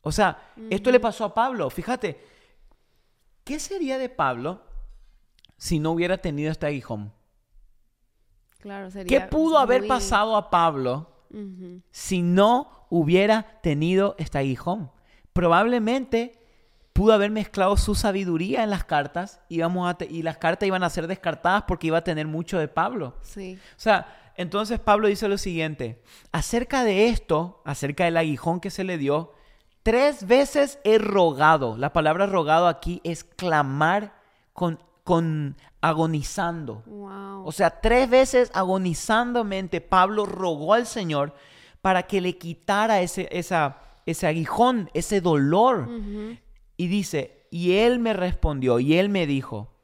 O 0.00 0.12
sea, 0.12 0.42
esto 0.70 0.90
le 0.90 0.98
pasó 0.98 1.24
a 1.24 1.34
Pablo. 1.34 1.68
Fíjate, 1.70 2.20
¿qué 3.44 3.60
sería 3.60 3.98
de 3.98 4.08
Pablo 4.08 4.62
si 5.56 5.78
no 5.78 5.92
hubiera 5.92 6.18
tenido 6.18 6.50
este 6.50 6.66
aguijón? 6.66 7.12
Claro, 8.58 8.86
¿Qué 8.86 8.92
sería 8.92 9.30
pudo 9.30 9.58
haber 9.58 9.82
muy- 9.82 9.88
pasado 9.88 10.36
a 10.36 10.50
Pablo 10.50 11.10
si 11.90 12.22
no 12.22 12.86
hubiera 12.90 13.60
tenido 13.62 14.16
este 14.18 14.38
aguijón? 14.38 14.90
Probablemente 15.36 16.38
pudo 16.94 17.12
haber 17.12 17.30
mezclado 17.30 17.76
su 17.76 17.94
sabiduría 17.94 18.62
en 18.62 18.70
las 18.70 18.84
cartas 18.84 19.40
y, 19.50 19.60
vamos 19.60 19.86
a 19.86 20.02
y 20.02 20.22
las 20.22 20.38
cartas 20.38 20.66
iban 20.66 20.82
a 20.82 20.88
ser 20.88 21.06
descartadas 21.06 21.64
porque 21.68 21.88
iba 21.88 21.98
a 21.98 22.04
tener 22.04 22.26
mucho 22.26 22.58
de 22.58 22.68
Pablo. 22.68 23.16
Sí. 23.20 23.58
O 23.76 23.80
sea, 23.80 24.32
entonces 24.36 24.80
Pablo 24.80 25.08
dice 25.08 25.28
lo 25.28 25.36
siguiente, 25.36 26.02
acerca 26.32 26.84
de 26.84 27.08
esto, 27.08 27.60
acerca 27.66 28.06
del 28.06 28.16
aguijón 28.16 28.60
que 28.60 28.70
se 28.70 28.82
le 28.82 28.96
dio, 28.96 29.34
tres 29.82 30.26
veces 30.26 30.78
he 30.84 30.96
rogado. 30.96 31.76
La 31.76 31.92
palabra 31.92 32.24
rogado 32.24 32.66
aquí 32.66 33.02
es 33.04 33.24
clamar 33.24 34.14
con, 34.54 34.78
con 35.04 35.58
agonizando. 35.82 36.82
Wow. 36.86 37.46
O 37.46 37.52
sea, 37.52 37.82
tres 37.82 38.08
veces 38.08 38.50
agonizandamente 38.54 39.82
Pablo 39.82 40.24
rogó 40.24 40.72
al 40.72 40.86
Señor 40.86 41.34
para 41.82 42.04
que 42.04 42.22
le 42.22 42.38
quitara 42.38 43.02
ese, 43.02 43.28
esa, 43.30 43.82
ese 44.06 44.26
aguijón, 44.26 44.90
ese 44.94 45.20
dolor. 45.20 45.88
Y 46.76 46.86
dice, 46.86 47.46
y 47.50 47.72
él 47.72 47.98
me 47.98 48.12
respondió, 48.12 48.80
y 48.80 48.94
él 48.94 49.08
me 49.08 49.26
dijo, 49.26 49.74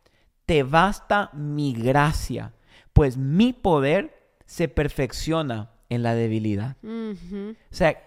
te 0.47 0.63
basta 0.63 1.31
mi 1.33 1.73
gracia, 1.73 2.55
pues 2.93 3.17
mi 3.17 3.53
poder 3.53 4.37
se 4.47 4.69
perfecciona 4.69 5.71
en 5.89 6.03
la 6.03 6.15
debilidad. 6.15 6.77
O 6.83 7.75
sea, 7.75 8.03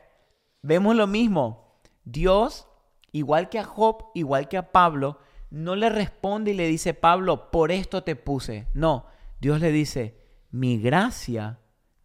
vemos 0.62 0.96
lo 0.96 1.08
mismo. 1.08 1.80
Dios, 2.04 2.68
igual 3.12 3.50
que 3.50 3.60
a 3.60 3.64
Job, 3.64 4.06
igual 4.14 4.48
que 4.48 4.58
a 4.58 4.72
Pablo, 4.72 5.20
no 5.50 5.76
le 5.76 5.90
responde 5.90 6.52
y 6.52 6.56
le 6.56 6.68
dice, 6.68 6.94
Pablo, 6.94 7.50
por 7.52 7.72
esto 7.72 8.04
te 8.04 8.16
puse. 8.16 8.68
No, 8.74 9.08
Dios 9.40 9.60
le 9.60 9.72
dice, 9.72 10.18
mi 10.52 10.80
gracia 10.80 11.60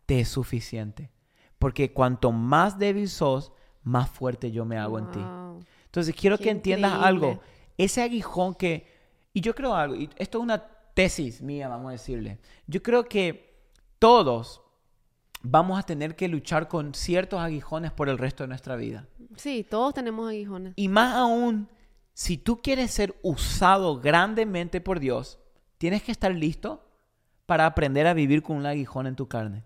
te 0.06 0.20
es 0.20 0.28
suficiente. 0.28 1.10
Porque 1.58 1.92
cuanto 1.92 2.32
más 2.32 2.78
débil 2.78 3.08
sos, 3.08 3.52
más 3.82 4.10
fuerte 4.10 4.50
yo 4.50 4.64
me 4.64 4.78
hago 4.78 4.98
en 4.98 5.10
ti. 5.10 5.20
Entonces 5.86 6.14
quiero 6.14 6.38
Qué 6.38 6.44
que 6.44 6.50
entiendas 6.50 6.92
increíble. 6.92 7.26
algo. 7.28 7.42
Ese 7.78 8.02
aguijón 8.02 8.54
que... 8.54 8.86
Y 9.32 9.40
yo 9.40 9.54
creo 9.54 9.74
algo, 9.74 9.94
y 9.94 10.10
esto 10.16 10.38
es 10.38 10.44
una 10.44 10.62
tesis 10.94 11.40
mía, 11.40 11.68
vamos 11.68 11.88
a 11.88 11.92
decirle. 11.92 12.38
Yo 12.66 12.82
creo 12.82 13.04
que 13.04 13.54
todos 13.98 14.60
vamos 15.42 15.78
a 15.78 15.82
tener 15.84 16.16
que 16.16 16.28
luchar 16.28 16.68
con 16.68 16.94
ciertos 16.94 17.40
aguijones 17.40 17.92
por 17.92 18.08
el 18.08 18.18
resto 18.18 18.42
de 18.44 18.48
nuestra 18.48 18.76
vida. 18.76 19.06
Sí, 19.36 19.64
todos 19.68 19.94
tenemos 19.94 20.28
aguijones. 20.28 20.74
Y 20.76 20.88
más 20.88 21.14
aún, 21.14 21.68
si 22.12 22.36
tú 22.36 22.60
quieres 22.60 22.90
ser 22.90 23.18
usado 23.22 24.00
grandemente 24.00 24.80
por 24.80 25.00
Dios, 25.00 25.38
tienes 25.78 26.02
que 26.02 26.12
estar 26.12 26.34
listo 26.34 26.86
para 27.46 27.66
aprender 27.66 28.06
a 28.06 28.14
vivir 28.14 28.42
con 28.42 28.56
un 28.56 28.66
aguijón 28.66 29.06
en 29.06 29.16
tu 29.16 29.26
carne. 29.28 29.64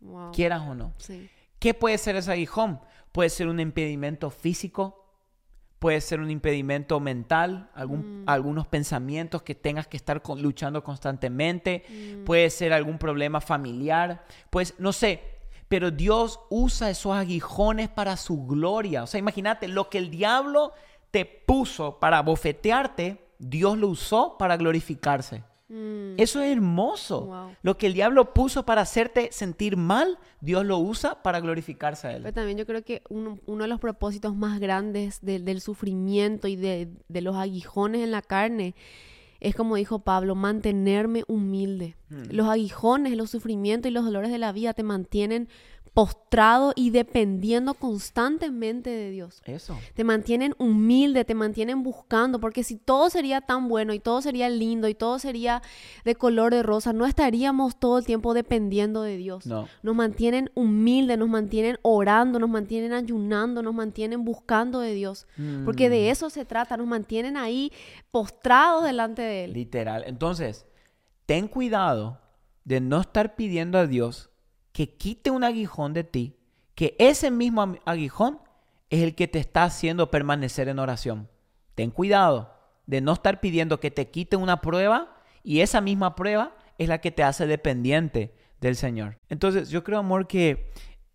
Wow. 0.00 0.32
quieras 0.32 0.62
o 0.62 0.74
no. 0.74 0.92
Sí. 0.98 1.28
¿Qué 1.64 1.72
puede 1.72 1.96
ser 1.96 2.14
ese 2.16 2.30
aguijón? 2.30 2.78
Puede 3.10 3.30
ser 3.30 3.46
un 3.48 3.58
impedimento 3.58 4.28
físico, 4.28 5.08
puede 5.78 6.02
ser 6.02 6.20
un 6.20 6.30
impedimento 6.30 7.00
mental, 7.00 7.70
algún- 7.74 8.22
algunos 8.26 8.66
pensamientos 8.66 9.40
que 9.42 9.54
tengas 9.54 9.86
que 9.86 9.96
estar 9.96 10.20
con- 10.20 10.42
luchando 10.42 10.84
constantemente, 10.84 11.82
puede 12.26 12.50
ser 12.50 12.74
algún 12.74 12.98
problema 12.98 13.40
familiar, 13.40 14.26
pues 14.50 14.74
no 14.78 14.92
sé, 14.92 15.22
pero 15.66 15.90
Dios 15.90 16.38
usa 16.50 16.90
esos 16.90 17.14
aguijones 17.14 17.88
para 17.88 18.18
su 18.18 18.44
gloria. 18.44 19.02
O 19.02 19.06
sea, 19.06 19.18
imagínate, 19.18 19.66
lo 19.66 19.88
que 19.88 19.96
el 19.96 20.10
diablo 20.10 20.74
te 21.10 21.24
puso 21.24 21.98
para 21.98 22.20
bofetearte, 22.20 23.24
Dios 23.38 23.78
lo 23.78 23.88
usó 23.88 24.36
para 24.36 24.58
glorificarse. 24.58 25.44
Mm. 25.74 26.14
Eso 26.20 26.40
es 26.40 26.52
hermoso. 26.52 27.26
Wow. 27.26 27.50
Lo 27.62 27.76
que 27.76 27.86
el 27.86 27.94
diablo 27.94 28.32
puso 28.32 28.64
para 28.64 28.82
hacerte 28.82 29.30
sentir 29.32 29.76
mal, 29.76 30.18
Dios 30.40 30.64
lo 30.64 30.78
usa 30.78 31.22
para 31.22 31.40
glorificarse 31.40 32.06
a 32.06 32.12
Pero 32.12 32.28
él. 32.28 32.34
también 32.34 32.58
yo 32.58 32.66
creo 32.66 32.84
que 32.84 33.02
uno, 33.08 33.38
uno 33.46 33.64
de 33.64 33.68
los 33.68 33.80
propósitos 33.80 34.36
más 34.36 34.60
grandes 34.60 35.20
de- 35.20 35.40
del 35.40 35.60
sufrimiento 35.60 36.46
y 36.46 36.56
de, 36.56 36.88
de 37.08 37.20
los 37.22 37.34
aguijones 37.36 38.02
en 38.02 38.10
la 38.12 38.22
carne 38.22 38.74
es, 39.40 39.54
como 39.54 39.76
dijo 39.76 39.98
Pablo, 39.98 40.34
mantenerme 40.36 41.24
humilde. 41.26 41.96
Hmm. 42.08 42.22
Los 42.30 42.48
aguijones, 42.48 43.16
los 43.16 43.30
sufrimientos 43.30 43.90
y 43.90 43.92
los 43.92 44.04
dolores 44.04 44.30
de 44.30 44.38
la 44.38 44.52
vida 44.52 44.72
te 44.74 44.82
mantienen 44.84 45.48
postrado 45.94 46.72
y 46.74 46.90
dependiendo 46.90 47.74
constantemente 47.74 48.90
de 48.90 49.10
Dios. 49.10 49.40
Eso. 49.44 49.78
Te 49.94 50.02
mantienen 50.02 50.54
humilde, 50.58 51.24
te 51.24 51.34
mantienen 51.36 51.84
buscando, 51.84 52.40
porque 52.40 52.64
si 52.64 52.76
todo 52.76 53.08
sería 53.10 53.40
tan 53.40 53.68
bueno 53.68 53.94
y 53.94 54.00
todo 54.00 54.20
sería 54.20 54.48
lindo 54.48 54.88
y 54.88 54.94
todo 54.94 55.20
sería 55.20 55.62
de 56.04 56.16
color 56.16 56.52
de 56.52 56.64
rosa, 56.64 56.92
no 56.92 57.06
estaríamos 57.06 57.78
todo 57.78 57.98
el 57.98 58.04
tiempo 58.04 58.34
dependiendo 58.34 59.02
de 59.02 59.16
Dios. 59.16 59.46
No. 59.46 59.68
Nos 59.84 59.94
mantienen 59.94 60.50
humildes, 60.54 61.16
nos 61.16 61.28
mantienen 61.28 61.78
orando, 61.82 62.40
nos 62.40 62.50
mantienen 62.50 62.92
ayunando, 62.92 63.62
nos 63.62 63.74
mantienen 63.74 64.24
buscando 64.24 64.80
de 64.80 64.94
Dios. 64.94 65.28
Porque 65.64 65.86
Mm. 65.88 65.92
de 65.92 66.10
eso 66.10 66.28
se 66.28 66.44
trata, 66.44 66.76
nos 66.76 66.88
mantienen 66.88 67.36
ahí 67.36 67.70
postrados 68.10 68.82
delante 68.82 69.22
de 69.22 69.44
Él. 69.44 69.52
Literal. 69.52 70.02
Entonces, 70.08 70.66
ten 71.24 71.46
cuidado 71.46 72.20
de 72.64 72.80
no 72.80 73.00
estar 73.00 73.36
pidiendo 73.36 73.78
a 73.78 73.86
Dios 73.86 74.30
que 74.74 74.96
quite 74.96 75.30
un 75.30 75.44
aguijón 75.44 75.92
de 75.94 76.02
ti, 76.04 76.36
que 76.74 76.96
ese 76.98 77.30
mismo 77.30 77.76
aguijón 77.86 78.40
es 78.90 79.02
el 79.02 79.14
que 79.14 79.28
te 79.28 79.38
está 79.38 79.62
haciendo 79.62 80.10
permanecer 80.10 80.68
en 80.68 80.80
oración. 80.80 81.28
Ten 81.76 81.90
cuidado 81.90 82.52
de 82.86 83.00
no 83.00 83.12
estar 83.12 83.40
pidiendo 83.40 83.78
que 83.80 83.90
te 83.92 84.10
quite 84.10 84.36
una 84.36 84.60
prueba 84.60 85.16
y 85.44 85.60
esa 85.60 85.80
misma 85.80 86.16
prueba 86.16 86.56
es 86.76 86.88
la 86.88 87.00
que 87.00 87.12
te 87.12 87.22
hace 87.22 87.46
dependiente 87.46 88.34
del 88.60 88.74
Señor. 88.74 89.18
Entonces, 89.28 89.70
yo 89.70 89.84
creo, 89.84 90.00
amor, 90.00 90.26
que 90.26 90.70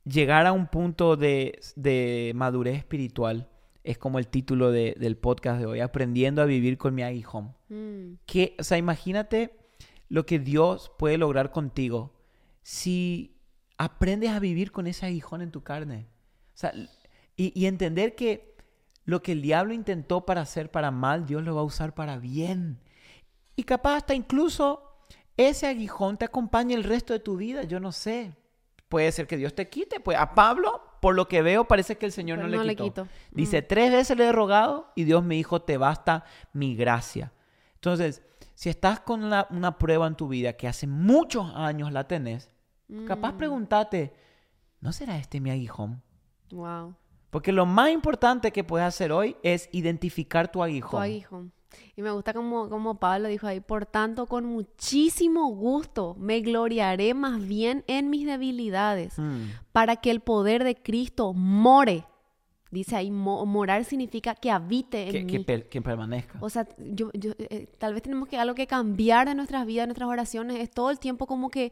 llegar 0.06 0.46
a 0.48 0.54
un 0.54 0.68
punto 0.68 1.18
de, 1.18 1.60
de 1.76 2.32
madurez 2.36 2.78
espiritual 2.78 3.50
es 3.84 3.98
como 3.98 4.20
el 4.20 4.28
título 4.28 4.72
de- 4.72 4.96
del 4.98 5.18
podcast 5.18 5.60
de 5.60 5.66
hoy, 5.66 5.80
aprendiendo 5.82 6.42
a 6.42 6.46
vivir 6.46 6.78
con 6.78 6.96
mi 6.96 7.04
aguijón 7.04 7.56
Mm, 7.70 8.14
que, 8.26 8.56
o 8.58 8.64
sea, 8.64 8.78
imagínate 8.78 9.52
lo 10.08 10.26
que 10.26 10.40
Dios 10.40 10.92
puede 10.98 11.18
lograr 11.18 11.52
contigo 11.52 12.14
si 12.64 13.36
aprendes 13.80 14.30
a 14.30 14.40
vivir 14.40 14.72
con 14.72 14.86
ese 14.86 15.08
aguijón 15.08 15.42
en 15.42 15.52
tu 15.52 15.64
carne. 15.64 16.06
O 16.54 16.58
sea, 16.58 16.74
y, 17.36 17.60
y 17.60 17.66
entender 17.66 18.14
que 18.14 18.56
lo 19.06 19.24
que 19.24 19.32
el 19.32 19.42
diablo 19.42 19.74
intentó 19.74 20.26
para 20.26 20.42
hacer 20.42 20.70
para 20.70 20.92
mal, 20.92 21.26
Dios 21.26 21.42
lo 21.42 21.56
va 21.56 21.62
a 21.62 21.64
usar 21.64 21.96
para 21.96 22.18
bien. 22.18 22.80
Y 23.56 23.64
capaz 23.64 23.96
hasta 23.96 24.14
incluso 24.14 24.84
ese 25.38 25.68
aguijón 25.68 26.18
te 26.18 26.26
acompañe 26.26 26.76
el 26.76 26.84
resto 26.84 27.14
de 27.14 27.20
tu 27.20 27.38
vida, 27.38 27.64
yo 27.64 27.80
no 27.80 27.94
sé. 27.94 28.36
Puede 28.90 29.12
ser 29.14 29.26
que 29.26 29.38
Dios 29.38 29.56
te 29.56 29.70
quite. 29.70 30.02
Pues 30.02 30.18
a 30.18 30.36
Pablo, 30.36 30.82
por 31.02 31.16
lo 31.16 31.30
que 31.30 31.42
veo, 31.42 31.66
parece 31.66 31.98
que 31.98 32.06
el 32.06 32.12
Señor 32.12 32.40
Pero 32.40 32.50
no, 32.50 32.58
no 32.58 32.64
le 32.64 32.68
le 32.68 32.76
quitó. 32.76 33.06
quitó. 33.06 33.08
Dice, 33.32 33.62
tres 33.62 33.92
veces 33.92 34.18
le 34.18 34.26
he 34.26 34.32
rogado 34.34 34.92
y 34.96 35.06
Dios 35.06 35.24
me 35.24 35.36
dijo, 35.36 35.62
te 35.62 35.78
basta 35.78 36.26
mi 36.52 36.76
gracia. 36.76 37.32
Entonces, 37.76 38.22
si 38.56 38.70
estás 38.70 39.00
con 39.00 39.24
una, 39.24 39.48
una 39.52 39.78
prueba 39.78 40.06
en 40.08 40.16
tu 40.16 40.28
vida 40.28 40.54
que 40.54 40.68
hace 40.68 40.86
muchos 40.86 41.50
años 41.56 41.94
la 41.94 42.08
tenés, 42.08 42.52
capaz 43.08 43.34
mm, 43.34 43.38
pregúntate, 43.38 44.14
¿no 44.82 44.92
será 44.94 45.18
este 45.18 45.40
mi 45.40 45.50
aguijón? 45.52 46.02
Wow. 46.52 46.96
Porque 47.30 47.52
lo 47.52 47.66
más 47.66 47.92
importante 47.92 48.52
que 48.52 48.64
puedes 48.64 48.88
hacer 48.88 49.12
hoy 49.12 49.36
es 49.44 49.70
identificar 49.72 50.48
tu 50.52 50.60
Tu 50.60 50.64
aguijón. 50.64 51.04
aguijón. 51.04 51.52
Y 51.96 52.02
me 52.02 52.10
gusta 52.10 52.34
como, 52.34 52.68
como 52.70 52.96
Pablo 53.00 53.28
dijo 53.28 53.46
ahí, 53.46 53.60
por 53.60 53.86
tanto, 53.86 54.26
con 54.26 54.46
muchísimo 54.46 55.48
gusto 55.50 56.16
me 56.18 56.40
gloriaré 56.42 57.14
más 57.14 57.48
bien 57.48 57.84
en 57.86 58.10
mis 58.10 58.26
debilidades, 58.26 59.20
Mm, 59.20 59.44
para 59.72 59.98
que 59.98 60.10
el 60.10 60.22
poder 60.22 60.64
de 60.64 60.76
Cristo 60.76 61.34
more. 61.34 62.06
Dice 62.72 62.96
ahí, 62.96 63.12
mo- 63.12 63.46
morar 63.46 63.84
significa 63.86 64.34
que 64.36 64.50
habite 64.50 65.08
en 65.08 65.12
que, 65.28 65.38
mí. 65.40 65.46
que 65.46 65.64
que 65.70 65.82
permanezca. 65.82 66.38
O 66.42 66.50
sea, 66.50 66.68
yo, 66.78 67.12
yo, 67.14 67.34
eh, 67.38 67.68
tal 67.78 67.94
vez 67.94 68.02
tenemos 68.04 68.28
que 68.28 68.38
algo 68.38 68.56
que 68.56 68.66
cambiar 68.68 69.28
de 69.28 69.36
nuestras 69.36 69.66
vidas, 69.66 69.84
de 69.84 69.88
nuestras 69.88 70.10
oraciones, 70.10 70.58
es 70.60 70.72
todo 70.72 70.90
el 70.92 70.98
tiempo 71.00 71.28
como 71.28 71.50
que, 71.50 71.72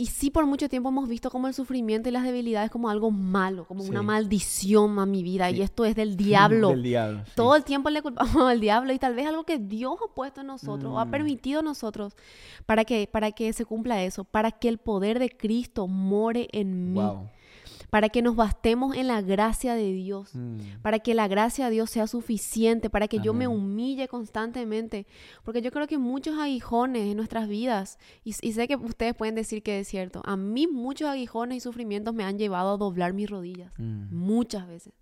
y 0.00 0.06
sí 0.06 0.30
por 0.30 0.46
mucho 0.46 0.68
tiempo 0.68 0.88
hemos 0.88 1.08
visto 1.08 1.30
como 1.30 1.46
el 1.48 1.54
sufrimiento 1.54 2.08
y 2.08 2.12
las 2.12 2.22
debilidades 2.24 2.70
como 2.70 2.88
algo 2.88 3.10
malo, 3.10 3.64
como 3.66 3.84
una 3.84 4.02
maldición 4.02 4.98
a 4.98 5.06
mi 5.06 5.22
vida, 5.22 5.50
Sí. 5.50 5.56
y 5.56 5.62
esto 5.62 5.84
es 5.84 5.94
del 5.94 6.16
diablo. 6.16 6.70
Del 6.70 6.82
diablo. 6.82 7.22
sí. 7.26 7.32
Todo 7.34 7.54
el 7.56 7.64
tiempo 7.64 7.90
le 7.90 8.00
culpamos 8.02 8.34
al 8.50 8.60
diablo 8.60 8.92
y 8.92 8.98
tal 8.98 9.14
vez 9.14 9.26
algo 9.26 9.44
que 9.44 9.58
Dios 9.58 9.94
ha 10.02 10.14
puesto 10.14 10.40
en 10.40 10.46
nosotros 10.46 10.92
o 10.94 10.98
ha 11.00 11.04
Mm. 11.04 11.10
permitido 11.10 11.60
en 11.60 11.66
nosotros 11.66 12.14
para 12.66 12.84
que, 12.84 13.08
para 13.10 13.32
que 13.32 13.52
se 13.52 13.64
cumpla 13.64 14.02
eso, 14.02 14.24
para 14.24 14.50
que 14.52 14.68
el 14.68 14.78
poder 14.78 15.18
de 15.18 15.28
Cristo 15.30 15.86
more 15.88 16.48
en 16.52 16.92
mí. 16.92 17.00
Wow. 17.00 17.28
Para 17.90 18.08
que 18.08 18.22
nos 18.22 18.36
bastemos 18.36 18.96
en 18.96 19.06
la 19.08 19.20
gracia 19.20 19.74
de 19.74 19.92
Dios, 19.92 20.34
Mm. 20.34 20.58
para 20.82 20.98
que 21.00 21.14
la 21.14 21.28
gracia 21.28 21.66
de 21.66 21.72
Dios 21.72 21.90
sea 21.90 22.06
suficiente, 22.06 22.88
para 22.90 23.08
que 23.08 23.18
yo 23.20 23.34
me 23.34 23.48
humille 23.48 24.08
constantemente, 24.08 25.06
porque 25.44 25.60
yo 25.62 25.70
creo 25.70 25.86
que 25.86 25.98
muchos 25.98 26.38
aguijones 26.38 27.06
en 27.10 27.16
nuestras 27.16 27.48
vidas, 27.48 27.98
y, 28.24 28.34
y 28.42 28.52
sé 28.52 28.68
que 28.68 28.76
ustedes 28.76 29.14
pueden 29.14 29.34
decir 29.34 29.62
que 29.62 29.80
es 29.80 29.88
cierto, 29.88 30.22
a 30.24 30.36
mí 30.36 30.66
muchos 30.66 31.08
aguijones 31.08 31.58
y 31.58 31.60
sufrimientos 31.60 32.14
me 32.14 32.24
han 32.24 32.38
llevado 32.38 32.74
a 32.74 32.76
doblar 32.76 33.12
mis 33.12 33.28
rodillas, 33.28 33.72
Mm. 33.78 34.14
muchas 34.14 34.66
veces, 34.68 34.94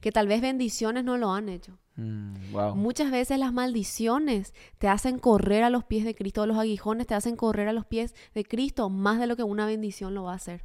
que 0.00 0.10
tal 0.12 0.26
vez 0.26 0.40
bendiciones 0.40 1.04
no 1.04 1.18
lo 1.18 1.32
han 1.32 1.48
hecho. 1.50 1.78
Mm. 1.96 2.52
Wow. 2.52 2.74
Muchas 2.74 3.10
veces 3.10 3.38
las 3.38 3.52
maldiciones 3.52 4.54
te 4.78 4.88
hacen 4.88 5.18
correr 5.18 5.62
a 5.62 5.68
los 5.70 5.84
pies 5.84 6.04
de 6.04 6.14
Cristo, 6.14 6.46
los 6.46 6.56
aguijones 6.56 7.06
te 7.06 7.14
hacen 7.14 7.36
correr 7.36 7.68
a 7.68 7.72
los 7.74 7.84
pies 7.84 8.14
de 8.34 8.44
Cristo 8.44 8.88
más 8.88 9.18
de 9.20 9.26
lo 9.26 9.36
que 9.36 9.42
una 9.42 9.66
bendición 9.66 10.14
lo 10.14 10.22
va 10.22 10.32
a 10.32 10.36
hacer. 10.36 10.64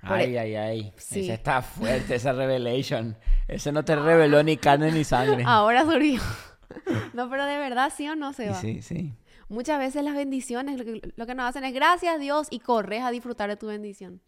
Por 0.00 0.12
Ay, 0.12 0.34
e- 0.34 0.38
ay, 0.38 0.54
ay. 0.56 0.92
Sí. 0.96 1.20
Esa 1.24 1.34
está 1.34 1.62
fuerte, 1.62 2.14
esa 2.14 2.32
revelation. 2.32 3.16
Ese 3.48 3.72
no 3.72 3.84
te 3.84 3.96
reveló 3.96 4.42
ni 4.42 4.56
carne 4.56 4.92
ni 4.92 5.04
sangre. 5.04 5.42
Ahora 5.46 5.84
surgió. 5.84 6.20
No, 7.14 7.30
pero 7.30 7.46
de 7.46 7.56
verdad, 7.56 7.92
sí 7.96 8.08
o 8.08 8.16
no 8.16 8.32
se 8.32 8.50
va. 8.50 8.56
sí, 8.60 8.82
sí. 8.82 9.14
Muchas 9.48 9.78
veces 9.78 10.02
las 10.04 10.14
bendiciones 10.14 10.76
lo 10.78 10.84
que, 10.84 11.12
lo 11.14 11.26
que 11.26 11.34
nos 11.34 11.46
hacen 11.48 11.64
es 11.64 11.72
gracias 11.72 12.18
Dios 12.20 12.48
y 12.50 12.58
corres 12.58 13.02
a 13.02 13.10
disfrutar 13.12 13.48
de 13.48 13.56
tu 13.56 13.68
bendición. 13.68 14.20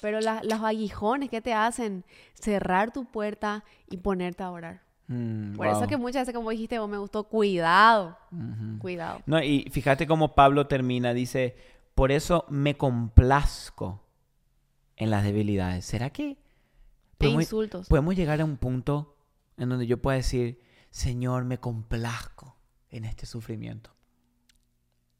Pero 0.00 0.20
la- 0.20 0.40
los 0.42 0.62
aguijones 0.62 1.30
que 1.30 1.40
te 1.42 1.52
hacen 1.54 2.04
cerrar 2.34 2.92
tu 2.92 3.04
puerta 3.04 3.62
y 3.88 3.98
ponerte 3.98 4.42
a 4.42 4.50
orar. 4.50 4.80
Mm, 5.06 5.54
Por 5.54 5.66
wow. 5.68 5.76
eso 5.76 5.86
que 5.86 5.96
muchas 5.98 6.22
veces, 6.22 6.34
como 6.34 6.50
dijiste, 6.50 6.78
vos 6.78 6.88
me 6.88 6.98
gustó, 6.98 7.24
cuidado, 7.24 8.18
Ujú. 8.32 8.78
cuidado. 8.80 9.20
No, 9.26 9.40
y 9.40 9.66
fíjate 9.70 10.06
cómo 10.06 10.34
Pablo 10.34 10.66
termina, 10.66 11.12
dice, 11.14 11.54
por 11.94 12.10
eso 12.10 12.46
me 12.48 12.76
complazco 12.76 14.00
en 14.96 15.10
las 15.10 15.24
debilidades. 15.24 15.84
¿Será 15.84 16.10
que 16.10 16.38
podemos, 17.18 17.42
insultos. 17.42 17.88
podemos 17.88 18.16
llegar 18.16 18.40
a 18.40 18.44
un 18.44 18.56
punto 18.56 19.16
en 19.56 19.68
donde 19.68 19.86
yo 19.86 20.00
pueda 20.00 20.16
decir, 20.16 20.60
Señor, 20.90 21.44
me 21.44 21.58
complazco 21.58 22.56
en 22.90 23.04
este 23.04 23.26
sufrimiento? 23.26 23.94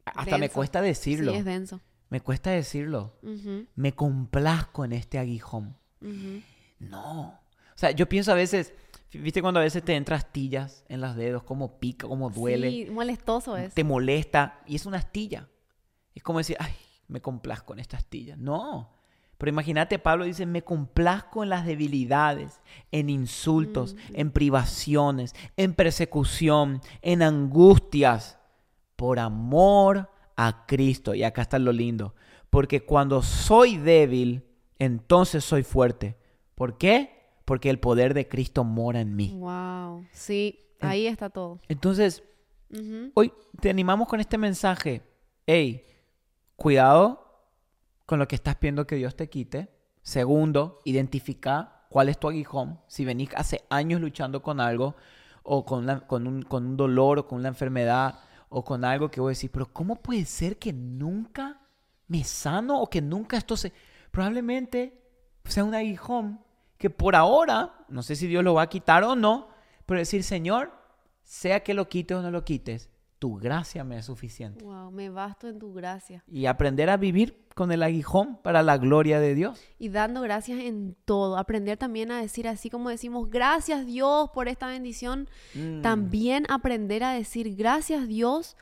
Hasta 0.04 0.38
me 0.38 0.48
cuesta 0.48 0.80
decirlo. 0.80 1.32
Sí, 1.32 1.38
es 1.38 1.44
denso. 1.44 1.80
Me 2.08 2.20
cuesta 2.20 2.50
decirlo. 2.50 3.18
Me 3.74 3.94
complazco 3.94 4.84
en 4.84 4.92
este 4.92 5.18
aguijón. 5.18 5.76
No. 6.78 7.40
O 7.76 7.78
sea, 7.78 7.90
yo 7.90 8.08
pienso 8.08 8.32
a 8.32 8.34
veces, 8.34 8.72
¿viste 9.12 9.42
cuando 9.42 9.60
a 9.60 9.62
veces 9.62 9.84
te 9.84 9.94
entran 9.94 10.18
astillas 10.18 10.84
en 10.88 11.00
los 11.00 11.16
dedos? 11.16 11.42
Cómo 11.42 11.78
pica, 11.78 12.06
cómo 12.06 12.30
duele. 12.30 12.70
Sí, 12.70 12.90
molestoso 12.90 13.56
es. 13.56 13.74
te 13.74 13.84
molesta 13.84 14.60
y 14.66 14.76
es 14.76 14.86
una 14.86 14.98
astilla. 14.98 15.48
Es 16.14 16.22
como 16.22 16.38
decir, 16.38 16.56
ay, 16.58 16.72
me 17.08 17.20
complazco 17.20 17.74
en 17.74 17.80
esta 17.80 17.98
astilla. 17.98 18.36
No. 18.36 18.95
Pero 19.38 19.50
imagínate, 19.50 19.98
Pablo 19.98 20.24
dice, 20.24 20.46
me 20.46 20.62
complazco 20.62 21.42
en 21.42 21.50
las 21.50 21.66
debilidades, 21.66 22.60
en 22.90 23.10
insultos, 23.10 23.94
Mm. 23.94 23.98
en 24.14 24.30
privaciones, 24.30 25.34
en 25.56 25.74
persecución, 25.74 26.80
en 27.02 27.22
angustias, 27.22 28.38
por 28.96 29.18
amor 29.18 30.10
a 30.36 30.64
Cristo. 30.66 31.14
Y 31.14 31.22
acá 31.22 31.42
está 31.42 31.58
lo 31.58 31.72
lindo. 31.72 32.14
Porque 32.48 32.80
cuando 32.84 33.22
soy 33.22 33.76
débil, 33.76 34.44
entonces 34.78 35.44
soy 35.44 35.62
fuerte. 35.62 36.16
¿Por 36.54 36.78
qué? 36.78 37.10
Porque 37.44 37.68
el 37.68 37.78
poder 37.78 38.14
de 38.14 38.28
Cristo 38.28 38.64
mora 38.64 39.00
en 39.00 39.14
mí. 39.16 39.32
Wow. 39.36 40.06
Sí, 40.12 40.60
ahí 40.80 41.06
está 41.06 41.28
todo. 41.30 41.60
Entonces. 41.68 42.22
Hoy 43.14 43.32
te 43.60 43.70
animamos 43.70 44.08
con 44.08 44.18
este 44.18 44.36
mensaje. 44.38 45.02
Hey, 45.46 45.84
cuidado 46.56 47.25
con 48.06 48.18
lo 48.18 48.26
que 48.28 48.36
estás 48.36 48.56
pidiendo 48.56 48.86
que 48.86 48.96
Dios 48.96 49.16
te 49.16 49.28
quite. 49.28 49.68
Segundo, 50.02 50.80
identifica 50.84 51.84
cuál 51.90 52.08
es 52.08 52.18
tu 52.18 52.28
aguijón. 52.28 52.80
Si 52.86 53.04
venís 53.04 53.30
hace 53.36 53.64
años 53.68 54.00
luchando 54.00 54.42
con 54.42 54.60
algo, 54.60 54.96
o 55.42 55.64
con, 55.64 55.86
la- 55.86 56.00
con, 56.06 56.26
un, 56.26 56.42
con 56.42 56.66
un 56.66 56.76
dolor, 56.76 57.18
o 57.18 57.26
con 57.26 57.38
una 57.40 57.48
enfermedad, 57.48 58.18
o 58.48 58.64
con 58.64 58.84
algo 58.84 59.10
que 59.10 59.20
voy 59.20 59.30
a 59.30 59.36
decir, 59.36 59.50
pero 59.50 59.72
¿cómo 59.72 59.96
puede 59.96 60.24
ser 60.24 60.58
que 60.58 60.72
nunca 60.72 61.60
me 62.08 62.22
sano 62.24 62.80
o 62.80 62.88
que 62.88 63.02
nunca 63.02 63.36
esto 63.36 63.56
se... 63.56 63.72
Probablemente 64.10 65.02
sea 65.44 65.64
un 65.64 65.74
aguijón 65.74 66.40
que 66.78 66.90
por 66.90 67.16
ahora, 67.16 67.84
no 67.88 68.02
sé 68.02 68.16
si 68.16 68.26
Dios 68.26 68.44
lo 68.44 68.54
va 68.54 68.62
a 68.62 68.68
quitar 68.68 69.02
o 69.04 69.16
no, 69.16 69.48
pero 69.84 69.98
decir, 70.00 70.22
Señor, 70.22 70.72
sea 71.22 71.60
que 71.60 71.74
lo 71.74 71.88
quites 71.88 72.16
o 72.16 72.22
no 72.22 72.30
lo 72.30 72.44
quites, 72.44 72.88
tu 73.26 73.34
gracia 73.34 73.82
me 73.82 73.98
es 73.98 74.04
suficiente. 74.04 74.64
Wow, 74.64 74.92
me 74.92 75.10
basto 75.10 75.48
en 75.48 75.58
tu 75.58 75.74
gracia. 75.74 76.22
Y 76.28 76.46
aprender 76.46 76.88
a 76.88 76.96
vivir 76.96 77.44
con 77.56 77.72
el 77.72 77.82
aguijón 77.82 78.36
para 78.40 78.62
la 78.62 78.78
gloria 78.78 79.18
de 79.18 79.34
Dios. 79.34 79.60
Y 79.80 79.88
dando 79.88 80.20
gracias 80.20 80.60
en 80.60 80.94
todo. 81.04 81.36
Aprender 81.36 81.76
también 81.76 82.12
a 82.12 82.20
decir 82.20 82.46
así 82.46 82.70
como 82.70 82.88
decimos, 82.88 83.28
gracias 83.28 83.84
Dios 83.84 84.30
por 84.30 84.46
esta 84.46 84.68
bendición. 84.68 85.28
Mm. 85.56 85.82
También 85.82 86.46
aprender 86.48 87.02
a 87.02 87.14
decir, 87.14 87.56
gracias 87.56 88.06
Dios 88.06 88.56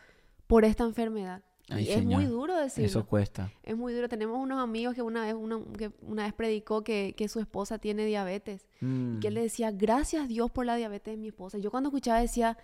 por 0.46 0.64
esta 0.64 0.84
enfermedad. 0.84 1.42
Ay, 1.68 1.84
y 1.84 1.90
es 1.90 2.02
muy 2.02 2.24
duro 2.24 2.56
decirlo. 2.56 2.86
Eso 2.86 3.06
cuesta. 3.06 3.52
Es 3.64 3.76
muy 3.76 3.92
duro. 3.92 4.08
Tenemos 4.08 4.38
unos 4.38 4.62
amigos 4.62 4.94
que 4.94 5.02
una 5.02 5.26
vez, 5.26 5.34
una, 5.34 5.60
que 5.76 5.92
una 6.00 6.24
vez 6.24 6.32
predicó 6.32 6.82
que, 6.82 7.12
que 7.18 7.28
su 7.28 7.38
esposa 7.38 7.76
tiene 7.76 8.06
diabetes. 8.06 8.66
Mm. 8.80 9.16
Y 9.16 9.20
que 9.20 9.28
él 9.28 9.34
le 9.34 9.42
decía, 9.42 9.70
gracias 9.72 10.26
Dios 10.26 10.50
por 10.50 10.64
la 10.64 10.76
diabetes 10.76 11.12
de 11.12 11.18
mi 11.18 11.28
esposa. 11.28 11.58
Yo 11.58 11.70
cuando 11.70 11.90
escuchaba 11.90 12.18
decía, 12.18 12.56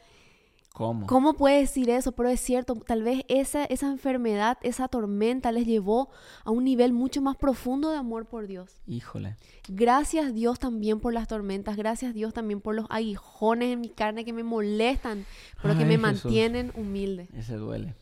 ¿Cómo? 0.72 1.06
¿cómo 1.06 1.34
puede 1.34 1.60
decir 1.60 1.90
eso? 1.90 2.12
Pero 2.12 2.28
es 2.28 2.40
cierto, 2.40 2.74
tal 2.76 3.02
vez 3.02 3.24
esa, 3.28 3.64
esa 3.64 3.88
enfermedad, 3.88 4.56
esa 4.62 4.88
tormenta 4.88 5.50
les 5.52 5.66
llevó 5.66 6.10
a 6.44 6.50
un 6.52 6.64
nivel 6.64 6.92
mucho 6.92 7.20
más 7.20 7.36
profundo 7.36 7.90
de 7.90 7.96
amor 7.96 8.26
por 8.26 8.46
Dios. 8.46 8.80
Híjole. 8.86 9.36
Gracias 9.68 10.32
Dios 10.32 10.58
también 10.58 11.00
por 11.00 11.12
las 11.12 11.26
tormentas, 11.28 11.76
gracias 11.76 12.14
Dios 12.14 12.32
también 12.32 12.60
por 12.60 12.74
los 12.74 12.86
aguijones 12.88 13.72
en 13.72 13.80
mi 13.80 13.88
carne 13.88 14.24
que 14.24 14.32
me 14.32 14.44
molestan, 14.44 15.26
pero 15.60 15.76
que 15.76 15.84
me 15.84 15.98
Jesús. 15.98 16.24
mantienen 16.24 16.72
humilde. 16.76 17.28
Ese 17.36 17.56
duele. 17.56 17.94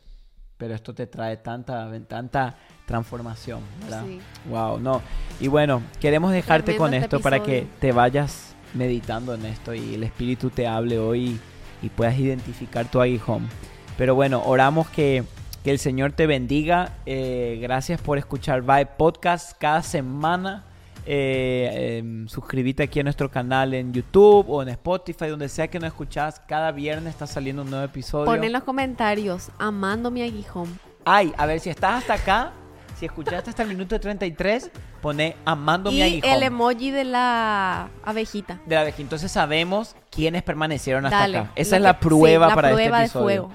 Pero 0.59 0.75
esto 0.75 0.93
te 0.93 1.07
trae 1.07 1.37
tanta, 1.37 1.89
tanta 2.09 2.57
transformación, 2.85 3.61
¿verdad? 3.83 4.05
Sí. 4.05 4.21
Wow, 4.49 4.81
no. 4.81 5.03
Y 5.41 5.47
bueno, 5.49 5.83
queremos 6.01 6.33
dejarte 6.33 6.73
Tremendo 6.73 6.85
con 6.85 6.95
este 6.95 7.17
esto 7.17 7.21
para 7.21 7.43
que 7.43 7.67
te 7.81 7.93
vayas 7.93 8.57
meditando 8.75 9.35
en 9.35 9.47
esto 9.47 9.73
y 9.73 9.95
el 9.95 10.03
Espíritu 10.03 10.51
te 10.51 10.67
hable 10.67 10.99
hoy 10.99 11.39
y 11.83 11.89
puedas 11.89 12.19
identificar 12.19 12.91
tu 12.91 13.01
aguijón. 13.01 13.49
Pero 13.97 14.15
bueno, 14.15 14.43
oramos 14.45 14.89
que, 14.89 15.25
que 15.65 15.71
el 15.71 15.79
Señor 15.79 16.13
te 16.13 16.27
bendiga. 16.27 16.97
Eh, 17.07 17.59
gracias 17.61 18.01
por 18.01 18.19
escuchar 18.19 18.63
Vibe 18.63 18.91
Podcast 18.97 19.57
cada 19.59 19.83
semana. 19.83 20.65
Eh, 21.11 21.99
em, 21.99 22.29
suscríbete 22.29 22.83
aquí 22.83 23.01
a 23.01 23.03
nuestro 23.03 23.31
canal 23.31 23.73
en 23.73 23.95
YouTube 23.95 24.45
o 24.49 24.63
en 24.63 24.69
Spotify, 24.69 25.29
donde 25.29 25.49
sea 25.49 25.69
que 25.69 25.79
nos 25.79 25.89
escuchás. 25.89 26.41
Cada 26.47 26.71
viernes 26.71 27.15
está 27.15 27.27
saliendo 27.27 27.63
un 27.63 27.71
nuevo 27.71 27.85
episodio. 27.85 28.27
Pon 28.27 28.45
en 28.45 28.53
los 28.53 28.63
comentarios, 28.63 29.51
amando 29.59 30.11
mi 30.11 30.23
aguijón. 30.23 30.79
Ay, 31.05 31.33
a 31.39 31.47
ver, 31.47 31.61
si 31.61 31.71
estás 31.71 32.03
hasta 32.03 32.15
acá, 32.15 32.53
si 32.99 33.07
escuchaste 33.07 33.51
hasta 33.51 33.63
el 33.63 33.69
minuto 33.69 33.99
33, 34.01 34.71
pone 35.01 35.37
amando 35.45 35.91
mi 35.91 35.99
Y 35.99 36.03
aguijón. 36.03 36.31
el 36.31 36.43
emoji 36.43 36.91
de 36.91 37.05
la 37.05 37.89
abejita. 38.05 38.59
de 38.67 38.75
la 38.75 38.81
abeja. 38.83 39.01
Entonces 39.03 39.31
sabemos 39.31 39.95
quiénes 40.11 40.43
permanecieron 40.43 41.07
hasta 41.07 41.19
Dale. 41.21 41.39
acá. 41.39 41.53
Esa 41.55 41.77
es 41.77 41.83
la 41.83 41.95
que- 41.95 42.03
sí, 42.03 42.09
prueba 42.09 42.49
la 42.49 42.55
para 42.55 42.69
prueba 42.71 42.99
de 42.99 43.05
este 43.05 43.19
episodio. 43.19 43.43
fuego. 43.49 43.53